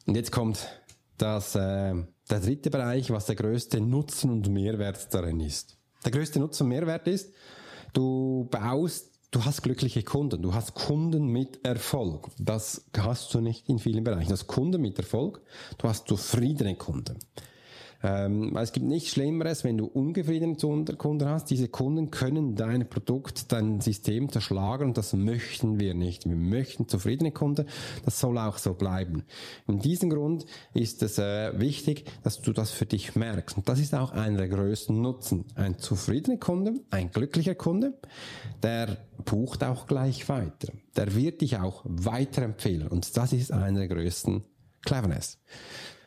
Und 0.07 0.15
jetzt 0.15 0.33
kommt 0.33 0.67
das, 1.19 1.55
äh, 1.55 1.95
der 2.31 2.41
dritte 2.41 2.71
Bereich, 2.71 3.11
was 3.11 3.27
der 3.27 3.37
größte 3.37 3.81
Nutzen 3.81 4.31
und 4.31 4.49
Mehrwert 4.49 5.13
darin 5.13 5.41
ist. 5.41 5.77
Der 6.05 6.13
größte 6.13 6.39
Nutzen 6.39 6.65
und 6.65 6.69
Mehrwert 6.71 7.07
ist, 7.09 7.33
du 7.93 8.49
baust, 8.51 9.11
du 9.31 9.45
hast 9.45 9.63
glückliche 9.63 10.03
Kunden, 10.03 10.43
du 10.43 10.55
hast 10.55 10.75
Kunden 10.75 11.27
mit 11.27 11.65
Erfolg. 11.65 12.29
Das 12.39 12.85
hast 12.97 13.35
du 13.35 13.41
nicht 13.41 13.69
in 13.69 13.79
vielen 13.79 14.05
Bereichen. 14.05 14.29
Du 14.29 14.33
hast 14.33 14.47
Kunden 14.47 14.81
mit 14.81 14.99
Erfolg, 14.99 15.41
du 15.79 15.89
hast 15.89 16.09
zufriedene 16.09 16.77
Kunden. 16.77 17.19
Ähm, 18.03 18.55
weil 18.55 18.65
es 18.65 18.73
gibt 18.73 18.87
nichts 18.87 19.11
Schlimmeres, 19.11 19.63
wenn 19.63 19.77
du 19.77 19.85
unzufriedene 19.87 20.57
Kunden 20.57 21.29
hast. 21.29 21.51
Diese 21.51 21.69
Kunden 21.69 22.11
können 22.11 22.55
dein 22.55 22.89
Produkt, 22.89 23.53
dein 23.53 23.81
System 23.81 24.31
zerschlagen 24.31 24.89
und 24.89 24.97
das 24.97 25.13
möchten 25.13 25.79
wir 25.79 25.95
nicht. 25.95 26.27
Wir 26.27 26.37
möchten 26.37 26.89
zufriedene 26.89 27.31
Kunden. 27.31 27.67
Das 28.05 28.19
soll 28.19 28.39
auch 28.39 28.57
so 28.57 28.73
bleiben. 28.73 29.25
In 29.69 29.81
diesem 29.81 30.09
Grund 30.09 30.47
ist 30.73 31.03
es 31.03 31.19
äh, 31.19 31.59
wichtig, 31.61 32.05
dass 32.23 32.41
du 32.41 32.53
das 32.53 32.71
für 32.71 32.87
dich 32.87 33.17
merkst. 33.17 33.59
Und 33.59 33.69
das 33.69 33.79
ist 33.79 33.95
auch 33.95 34.13
einer 34.13 34.39
der 34.39 34.49
größten 34.49 34.99
Nutzen. 34.99 35.45
Ein 35.55 35.79
zufriedener 35.79 36.39
Kunde, 36.39 36.75
ein 36.91 37.11
glücklicher 37.11 37.55
Kunde, 37.55 37.99
der 38.63 38.97
bucht 39.27 39.63
auch 39.63 39.87
gleich 39.87 40.29
weiter. 40.29 40.73
Der 40.97 41.15
wird 41.15 41.43
dich 41.43 41.59
auch 41.59 41.83
weiterempfehlen. 41.85 42.89
Und 42.89 43.15
das 43.17 43.35
ist 43.35 43.53
einer 43.53 43.81
der 43.81 43.89
größten 43.89 44.45
Cleverness. 44.83 45.39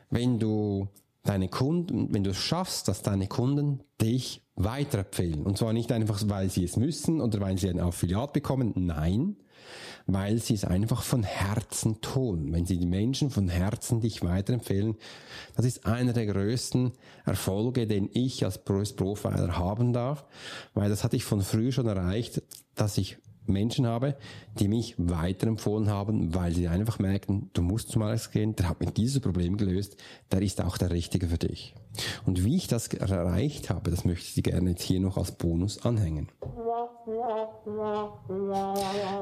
Wenn 0.10 0.40
du 0.40 0.88
deine 1.24 1.48
Kunden, 1.48 2.14
wenn 2.14 2.24
du 2.24 2.32
es 2.32 2.38
schaffst, 2.38 2.88
dass 2.88 3.02
deine 3.02 3.28
Kunden 3.28 3.82
dich 4.02 4.44
weiterempfehlen. 4.56 5.44
Und 5.44 5.58
zwar 5.58 5.74
nicht 5.74 5.92
einfach, 5.92 6.22
weil 6.28 6.50
sie 6.50 6.64
es 6.64 6.78
müssen 6.78 7.22
oder 7.22 7.40
weil 7.40 7.58
sie 7.58 7.70
ein 7.70 7.80
Affiliat 7.80 8.34
bekommen. 8.34 8.74
Nein, 8.76 9.38
weil 10.06 10.38
sie 10.40 10.54
es 10.54 10.66
einfach 10.66 11.02
von 11.02 11.24
Herzen 11.24 12.02
tun. 12.02 12.52
Wenn 12.52 12.66
sie 12.66 12.78
die 12.78 12.86
Menschen 12.86 13.30
von 13.30 13.48
Herzen 13.48 14.02
dich 14.02 14.22
weiterempfehlen, 14.22 14.96
das 15.56 15.66
ist 15.66 15.86
einer 15.86 16.14
der 16.14 16.26
größten 16.26 16.92
Erfolge, 17.26 17.88
den 17.88 18.10
ich 18.14 18.44
als 18.44 18.64
Profiler 18.64 19.58
haben 19.58 19.94
darf, 19.94 20.26
weil 20.74 20.90
das 20.90 21.04
hatte 21.04 21.16
ich 21.16 21.24
von 21.24 21.42
früh 21.42 21.72
schon 21.72 21.88
erreicht, 21.88 22.44
dass 22.76 22.98
ich 22.98 23.18
Menschen 23.46 23.86
habe, 23.86 24.16
die 24.60 24.68
mich 24.68 24.96
weiterempfohlen 24.98 25.90
haben, 25.90 26.34
weil 26.34 26.54
sie 26.54 26.68
einfach 26.68 27.00
merken, 27.00 27.50
du 27.54 27.62
musst 27.62 27.90
zum 27.90 28.02
Arzt 28.04 28.32
gehen, 28.32 28.56
der 28.56 28.70
hat 28.70 28.80
mir 28.80 28.92
dieses 28.92 29.22
Problem 29.22 29.58
gelöst, 29.58 29.98
der 30.32 30.42
ist 30.42 30.62
auch 30.62 30.78
der 30.78 30.92
Richtige 30.92 31.28
für 31.28 31.38
dich. 31.38 31.76
Und 32.26 32.44
wie 32.44 32.56
ich 32.56 32.68
das 32.68 32.88
erreicht 32.88 33.70
habe, 33.70 33.92
das 33.92 34.06
möchte 34.06 34.40
ich 34.40 34.44
gerne 34.44 34.72
jetzt 34.72 34.84
hier 34.84 35.00
noch 35.00 35.18
als 35.18 35.32
Bonus 35.34 35.84
anhängen. 35.86 36.30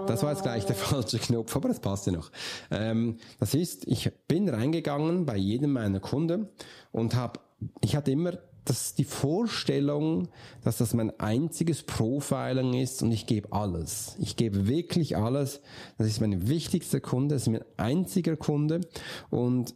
Das 0.08 0.24
war 0.24 0.32
jetzt 0.32 0.44
gleich 0.44 0.66
der 0.66 0.76
falsche 0.78 1.20
Knopf, 1.20 1.56
aber 1.56 1.70
das 1.70 1.80
passt 1.80 2.06
ja 2.06 2.14
noch. 2.14 2.32
Ähm, 2.70 3.18
das 3.40 3.54
ist, 3.54 3.88
ich 3.88 4.12
bin 4.28 4.48
reingegangen 4.48 5.26
bei 5.26 5.38
jedem 5.38 5.74
meiner 5.74 6.00
Kunden 6.00 6.48
und 6.92 7.16
habe, 7.16 7.40
ich 7.82 7.96
hatte 7.96 8.12
immer 8.12 8.34
das 8.66 8.94
die 8.94 9.04
Vorstellung, 9.04 10.28
dass 10.64 10.78
das 10.78 10.94
mein 10.94 11.18
einziges 11.20 11.84
Profiling 11.84 12.74
ist 12.74 13.02
und 13.02 13.12
ich 13.12 13.26
gebe 13.26 13.52
alles. 13.52 14.16
Ich 14.20 14.36
gebe 14.36 14.68
wirklich 14.68 15.18
alles. 15.18 15.62
Das 15.98 16.08
ist 16.08 16.22
mein 16.22 16.48
wichtigster 16.48 17.00
Kunde, 17.00 17.36
das 17.36 17.44
ist 17.44 17.50
mein 17.50 17.66
einziger 17.78 18.36
Kunde 18.36 18.82
und 19.30 19.76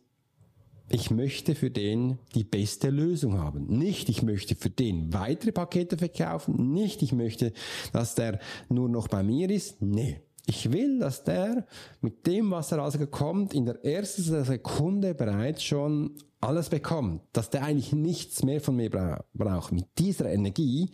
ich 0.88 1.10
möchte 1.10 1.56
für 1.56 1.71
den 1.71 2.19
die 2.36 2.43
beste 2.43 2.89
Lösung 2.91 3.39
haben. 3.39 3.65
Nicht, 3.65 4.08
ich 4.10 4.21
möchte 4.21 4.56
für 4.56 4.69
den 4.69 5.13
weitere 5.13 5.52
Pakete 5.52 5.98
verkaufen. 5.98 6.74
Nicht, 6.74 7.02
ich 7.02 7.12
möchte, 7.12 7.54
dass 7.91 8.13
der 8.13 8.39
nur 8.69 8.88
noch 8.88 9.08
bei 9.08 9.24
mir 9.24 9.50
ist. 9.50 9.82
Nee. 9.82 10.21
Ich 10.47 10.71
will, 10.71 10.99
dass 10.99 11.23
der 11.23 11.65
mit 12.01 12.27
dem, 12.27 12.51
was 12.51 12.71
er 12.71 12.79
also 12.79 13.05
kommt, 13.08 13.53
in 13.53 13.65
der 13.65 13.84
ersten 13.84 14.43
Sekunde 14.43 15.15
bereits 15.15 15.63
schon 15.63 16.12
alles 16.39 16.69
bekommt. 16.69 17.23
Dass 17.34 17.49
der 17.49 17.63
eigentlich 17.63 17.93
nichts 17.93 18.43
mehr 18.43 18.62
von 18.62 18.75
mir 18.75 18.91
braucht. 19.34 19.71
Mit 19.71 19.88
dieser 19.97 20.31
Energie 20.31 20.91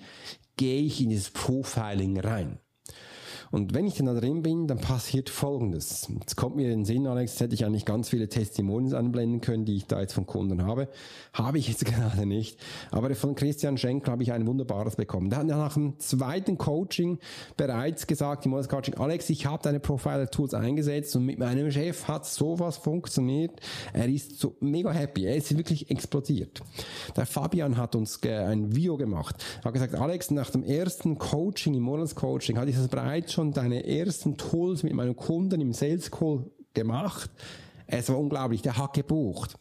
gehe 0.55 0.81
ich 0.83 1.01
in 1.01 1.09
dieses 1.09 1.31
Profiling 1.31 2.19
rein. 2.19 2.59
Und 3.51 3.73
wenn 3.73 3.85
ich 3.85 3.95
dann 3.95 4.05
da 4.05 4.13
drin 4.13 4.41
bin, 4.41 4.67
dann 4.67 4.79
passiert 4.79 5.29
Folgendes. 5.29 6.07
Jetzt 6.19 6.37
kommt 6.37 6.55
mir 6.55 6.63
in 6.63 6.79
den 6.79 6.85
Sinn, 6.85 7.05
Alex, 7.05 7.39
hätte 7.41 7.53
ich 7.53 7.65
eigentlich 7.65 7.83
ganz 7.83 8.07
viele 8.07 8.29
Testimonials 8.29 8.93
anblenden 8.93 9.41
können, 9.41 9.65
die 9.65 9.75
ich 9.75 9.87
da 9.87 9.99
jetzt 9.99 10.13
von 10.13 10.25
Kunden 10.25 10.65
habe. 10.65 10.87
Habe 11.33 11.57
ich 11.57 11.67
jetzt 11.67 11.83
gerade 11.91 12.25
nicht. 12.25 12.57
Aber 12.91 13.13
von 13.13 13.35
Christian 13.35 13.77
Schenkel 13.77 14.11
habe 14.11 14.23
ich 14.23 14.31
ein 14.31 14.47
wunderbares 14.47 14.95
bekommen. 14.95 15.29
Der 15.29 15.39
hat 15.39 15.47
nach 15.47 15.73
dem 15.73 15.99
zweiten 15.99 16.57
Coaching 16.57 17.19
bereits 17.57 18.07
gesagt, 18.07 18.45
im 18.45 18.53
Coaching, 18.67 18.95
Alex, 18.95 19.29
ich 19.29 19.45
habe 19.45 19.61
deine 19.61 19.81
Profiler-Tools 19.81 20.53
eingesetzt 20.53 21.15
und 21.17 21.25
mit 21.25 21.37
meinem 21.37 21.71
Chef 21.71 22.07
hat 22.07 22.25
sowas 22.25 22.77
funktioniert. 22.77 23.59
Er 23.91 24.07
ist 24.07 24.39
so 24.39 24.55
mega 24.61 24.91
happy. 24.91 25.25
Er 25.25 25.35
ist 25.35 25.57
wirklich 25.57 25.91
explodiert. 25.91 26.61
Der 27.17 27.25
Fabian 27.25 27.75
hat 27.75 27.95
uns 27.95 28.21
ein 28.23 28.73
Video 28.73 28.95
gemacht. 28.95 29.35
Er 29.59 29.65
hat 29.65 29.73
gesagt, 29.73 29.95
Alex, 29.95 30.31
nach 30.31 30.49
dem 30.51 30.63
ersten 30.63 31.17
Coaching, 31.17 31.73
im 31.73 31.83
Monatscoaching, 31.83 32.57
hatte 32.57 32.69
ich 32.69 32.77
das 32.77 32.87
bereits 32.87 33.33
schon 33.33 33.40
schon 33.41 33.53
deine 33.53 33.87
ersten 33.87 34.37
Tools 34.37 34.83
mit 34.83 34.93
meinen 34.93 35.15
Kunden 35.15 35.61
im 35.61 35.73
Sales 35.73 36.11
Call 36.11 36.45
gemacht. 36.75 37.31
Es 37.87 38.07
war 38.07 38.19
unglaublich, 38.19 38.61
der 38.61 38.77
hat 38.77 38.93
gebucht. 38.93 39.55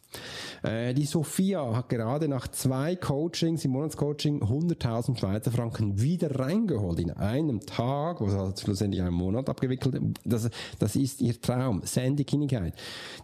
Äh, 0.63 0.93
die 0.93 1.05
Sophia 1.05 1.75
hat 1.75 1.89
gerade 1.89 2.29
nach 2.29 2.47
zwei 2.47 2.95
Coachings 2.95 3.65
im 3.65 3.71
Monatscoaching 3.71 4.41
100.000 4.43 5.17
Schweizer 5.17 5.51
Franken 5.51 5.99
wieder 5.99 6.39
reingeholt 6.39 6.99
in 6.99 7.11
einem 7.11 7.59
Tag, 7.61 8.21
was 8.21 8.33
hat 8.33 8.59
schlussendlich 8.59 9.01
einen 9.01 9.15
Monat 9.15 9.49
abgewickelt. 9.49 9.99
Das, 10.23 10.49
das 10.79 10.95
ist 10.95 11.19
ihr 11.19 11.41
Traum. 11.41 11.81
Sandy 11.83 12.23
Kinnigkeit. 12.23 12.75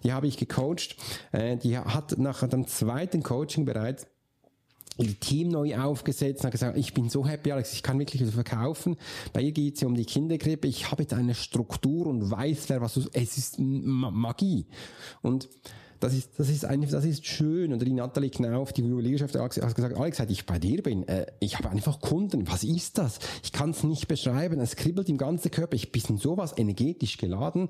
Die 0.03 0.11
habe 0.11 0.27
ich 0.27 0.35
gecoacht. 0.37 0.97
Äh, 1.31 1.55
die 1.55 1.77
hat 1.77 2.17
nach 2.17 2.45
dem 2.47 2.65
zweiten 2.67 3.21
Coaching 3.23 3.63
bereits 3.63 4.07
ihr 4.97 5.19
Team 5.19 5.49
neu 5.49 5.77
aufgesetzt 5.77 6.41
und 6.41 6.45
hat 6.45 6.51
gesagt, 6.51 6.77
ich 6.77 6.93
bin 6.93 7.09
so 7.09 7.25
happy, 7.25 7.51
Alex, 7.51 7.73
ich 7.73 7.83
kann 7.83 7.99
wirklich 7.99 8.23
verkaufen. 8.31 8.97
Bei 9.33 9.41
ihr 9.41 9.51
geht 9.51 9.75
es 9.75 9.81
ja 9.81 9.87
um 9.87 9.95
die 9.95 10.05
Kindergrippe. 10.05 10.67
Ich 10.67 10.91
habe 10.91 11.03
jetzt 11.03 11.13
eine 11.13 11.35
Struktur 11.35 12.07
und 12.07 12.29
weiß, 12.29 12.69
wer 12.69 12.81
was, 12.81 12.97
es 12.97 13.37
ist 13.37 13.59
Magie. 13.59 14.65
Und 15.21 15.49
das 15.99 16.13
ist, 16.13 16.31
das 16.37 16.49
ist 16.49 16.65
einfach, 16.65 16.91
das 16.91 17.05
ist 17.05 17.25
schön. 17.25 17.73
Und 17.73 17.81
die 17.81 17.93
Natalie 17.93 18.29
Knauf, 18.29 18.73
die 18.73 18.83
Juwelierschaft, 18.83 19.35
hat 19.35 19.55
gesagt, 19.55 19.97
Alex, 19.97 20.17
seit 20.17 20.29
ich 20.29 20.45
bei 20.45 20.59
dir 20.59 20.83
bin, 20.83 21.07
äh, 21.07 21.25
ich 21.39 21.57
habe 21.57 21.69
einfach 21.69 21.99
Kunden. 21.99 22.47
Was 22.47 22.63
ist 22.63 22.97
das? 22.97 23.19
Ich 23.43 23.51
kann 23.51 23.71
es 23.71 23.83
nicht 23.83 24.07
beschreiben. 24.07 24.59
Es 24.59 24.75
kribbelt 24.75 25.09
im 25.09 25.17
ganzen 25.17 25.51
Körper. 25.51 25.75
Ich 25.75 25.91
bin 25.91 26.17
sowas 26.17 26.53
energetisch 26.57 27.17
geladen. 27.17 27.69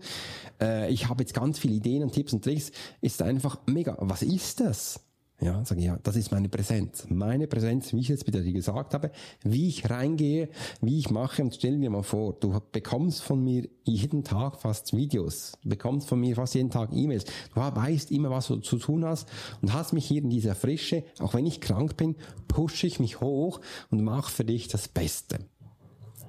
Äh, 0.62 0.92
ich 0.92 1.08
habe 1.08 1.24
jetzt 1.24 1.34
ganz 1.34 1.60
viele 1.60 1.76
Ideen 1.76 2.04
und 2.04 2.12
Tipps 2.12 2.34
und 2.34 2.44
Tricks. 2.44 2.72
Ist 3.02 3.22
einfach 3.22 3.60
mega. 3.66 3.96
Was 4.00 4.22
ist 4.22 4.60
das? 4.60 5.00
Ja, 5.40 5.64
sage 5.66 5.82
ich, 5.82 5.86
ja, 5.86 6.00
das 6.02 6.16
ist 6.16 6.32
meine 6.32 6.50
Präsenz. 6.50 7.06
Meine 7.10 7.46
Präsenz, 7.46 7.94
wie 7.94 8.00
ich 8.00 8.08
jetzt 8.08 8.26
wieder 8.26 8.42
gesagt 8.42 8.96
habe, 8.96 9.12
wie 9.44 9.68
ich 9.68 9.88
reingehe, 9.88 10.50
wie 10.82 10.98
ich 10.98 11.12
mache 11.12 11.44
und 11.44 11.54
stell 11.54 11.80
dir 11.80 11.92
mal 11.92 12.02
vor, 12.02 12.34
du 12.34 12.60
bekommst 12.72 13.22
von 13.22 13.44
mir 13.44 13.70
jeden 13.84 14.24
Tag 14.24 14.60
fast 14.60 14.98
Videos, 14.98 15.54
bekommst 15.64 16.10
von 16.10 16.20
mir 16.20 16.36
fast 16.36 16.56
jeden 16.56 16.72
Tag 16.72 16.90
E-Mails, 16.92 17.26
du 17.54 17.62
weißt 17.62 18.10
immer, 18.12 18.32
was 18.32 18.48
du 18.48 18.56
zu 18.58 18.80
tun 18.80 19.06
hast 19.06 19.30
und 19.62 19.74
hast 19.74 19.94
mich 19.94 20.08
hier 20.08 20.24
in 20.24 20.32
dieser 20.32 20.56
Frische, 20.56 21.04
auch 21.20 21.36
wenn 21.36 21.46
ich 21.46 21.62
krank 21.62 21.98
bin, 21.98 22.16
pushe 22.48 22.88
ich 22.88 23.00
mich 23.00 23.22
hoch 23.22 23.62
und 23.92 24.04
mache 24.04 24.32
für 24.32 24.44
dich 24.44 24.68
das 24.70 24.88
Beste. 24.88 25.38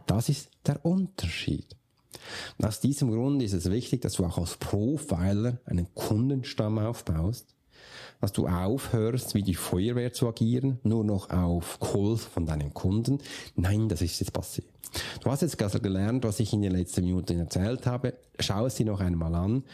Das 0.07 0.29
ist 0.29 0.51
der 0.67 0.85
Unterschied. 0.85 1.77
Und 2.59 2.67
aus 2.67 2.81
diesem 2.81 3.11
Grund 3.11 3.43
ist 3.43 3.55
es 3.55 3.71
wichtig, 3.71 4.03
dass 4.03 4.15
du 4.15 4.27
auch 4.27 4.37
als 4.37 4.59
Profiler 4.59 5.61
einen 5.65 5.95
Kundenstamm 5.95 6.79
aufbaust, 6.79 7.55
dass 8.21 8.33
du 8.33 8.47
aufhörst, 8.47 9.35
wie 9.35 9.43
die 9.43 9.55
Feuerwehr 9.55 10.13
zu 10.13 10.29
agieren, 10.29 10.79
nur 10.83 11.05
noch 11.05 11.31
auf 11.31 11.79
Call 11.81 12.17
von 12.17 12.47
deinen 12.47 12.75
Kunden. 12.75 13.19
Nein, 13.55 13.89
das 13.89 14.03
ist 14.03 14.21
jetzt 14.21 14.33
passiert. 14.33 14.69
Du 15.23 15.31
hast 15.31 15.43
jetzt 15.43 15.61
also 15.63 15.81
gelernt, 15.81 16.25
was 16.25 16.41
ich 16.41 16.53
in 16.53 16.63
den 16.63 16.73
letzten 16.73 17.03
Minuten 17.03 17.39
erzählt 17.39 17.87
habe. 17.87 18.15
Schau 18.39 18.67
es 18.67 18.77
dir 18.77 18.87
noch 18.87 19.01
einmal 19.01 19.35
an 19.35 19.65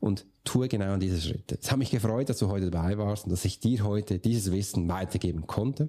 und 0.00 0.26
tue 0.44 0.68
genau 0.68 0.96
diese 0.96 1.20
Schritte. 1.20 1.58
Es 1.60 1.70
hat 1.70 1.78
mich 1.78 1.90
gefreut, 1.90 2.28
dass 2.28 2.38
du 2.38 2.48
heute 2.48 2.70
dabei 2.70 2.98
warst 2.98 3.24
und 3.24 3.30
dass 3.30 3.44
ich 3.44 3.60
dir 3.60 3.84
heute 3.84 4.18
dieses 4.18 4.52
Wissen 4.52 4.88
weitergeben 4.88 5.46
konnte. 5.46 5.88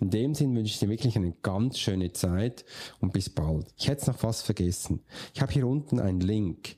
In 0.00 0.10
dem 0.10 0.34
Sinn 0.34 0.54
wünsche 0.54 0.72
ich 0.72 0.78
dir 0.78 0.88
wirklich 0.88 1.16
eine 1.16 1.32
ganz 1.42 1.78
schöne 1.78 2.12
Zeit 2.12 2.64
und 3.00 3.12
bis 3.12 3.28
bald. 3.28 3.66
Ich 3.76 3.88
hätte 3.88 4.02
es 4.02 4.06
noch 4.06 4.18
fast 4.18 4.44
vergessen. 4.44 5.00
Ich 5.34 5.40
habe 5.40 5.52
hier 5.52 5.66
unten 5.66 5.98
einen 5.98 6.20
Link 6.20 6.76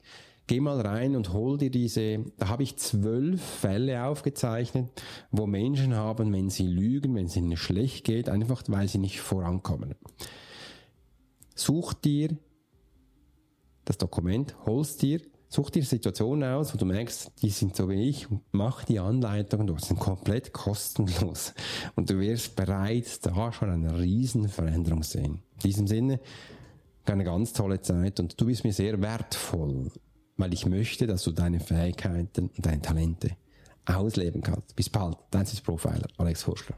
geh 0.51 0.59
mal 0.59 0.81
rein 0.81 1.15
und 1.15 1.33
hol 1.33 1.59
dir 1.59 1.71
diese, 1.71 2.25
da 2.37 2.49
habe 2.49 2.65
ich 2.65 2.77
zwölf 2.77 3.41
Fälle 3.41 4.05
aufgezeichnet, 4.05 4.89
wo 5.31 5.47
Menschen 5.47 5.95
haben, 5.95 6.33
wenn 6.33 6.51
sie 6.51 6.67
lügen, 6.67 7.15
wenn 7.15 7.27
es 7.27 7.37
ihnen 7.37 7.57
schlecht 7.57 8.05
geht, 8.05 8.29
einfach 8.29 8.65
weil 8.67 8.89
sie 8.89 8.99
nicht 8.99 9.21
vorankommen. 9.21 9.95
Such 11.55 11.95
dir 11.95 12.37
das 13.85 13.97
Dokument, 13.99 14.57
holst 14.67 15.03
dir, 15.03 15.21
such 15.49 15.71
dir 15.71 15.85
Situationen 15.85 16.53
aus, 16.53 16.75
wo 16.75 16.79
du 16.79 16.85
merkst, 16.85 17.31
die 17.43 17.51
sind 17.51 17.77
so 17.77 17.89
wie 17.89 18.09
ich, 18.09 18.27
mach 18.51 18.83
die 18.83 18.99
Anleitungen 18.99 19.69
durch, 19.69 19.83
sind 19.83 20.01
komplett 20.01 20.53
kostenlos. 20.53 21.55
Und 21.95 22.11
du 22.11 22.19
wirst 22.19 22.57
bereits 22.57 23.21
da 23.21 23.53
schon 23.53 23.71
eine 23.71 24.01
riesen 24.01 24.49
Veränderung 24.49 25.05
sehen. 25.05 25.45
In 25.55 25.61
diesem 25.63 25.87
Sinne, 25.87 26.19
eine 27.05 27.23
ganz 27.23 27.53
tolle 27.53 27.81
Zeit 27.81 28.19
und 28.19 28.41
du 28.41 28.47
bist 28.47 28.65
mir 28.65 28.73
sehr 28.73 29.01
wertvoll 29.01 29.93
weil 30.41 30.53
ich 30.55 30.67
möchte, 30.67 31.07
dass 31.07 31.23
du 31.23 31.31
deine 31.31 31.61
Fähigkeiten 31.61 32.51
und 32.57 32.67
deine 32.67 32.83
Talente 32.83 33.31
ausleben 33.85 34.43
kannst. 34.43 34.75
Bis 34.77 34.89
bald, 34.89 35.17
dein 35.31 35.47
Profiler, 35.65 36.09
Alex 36.19 36.43
Forschler. 36.43 36.77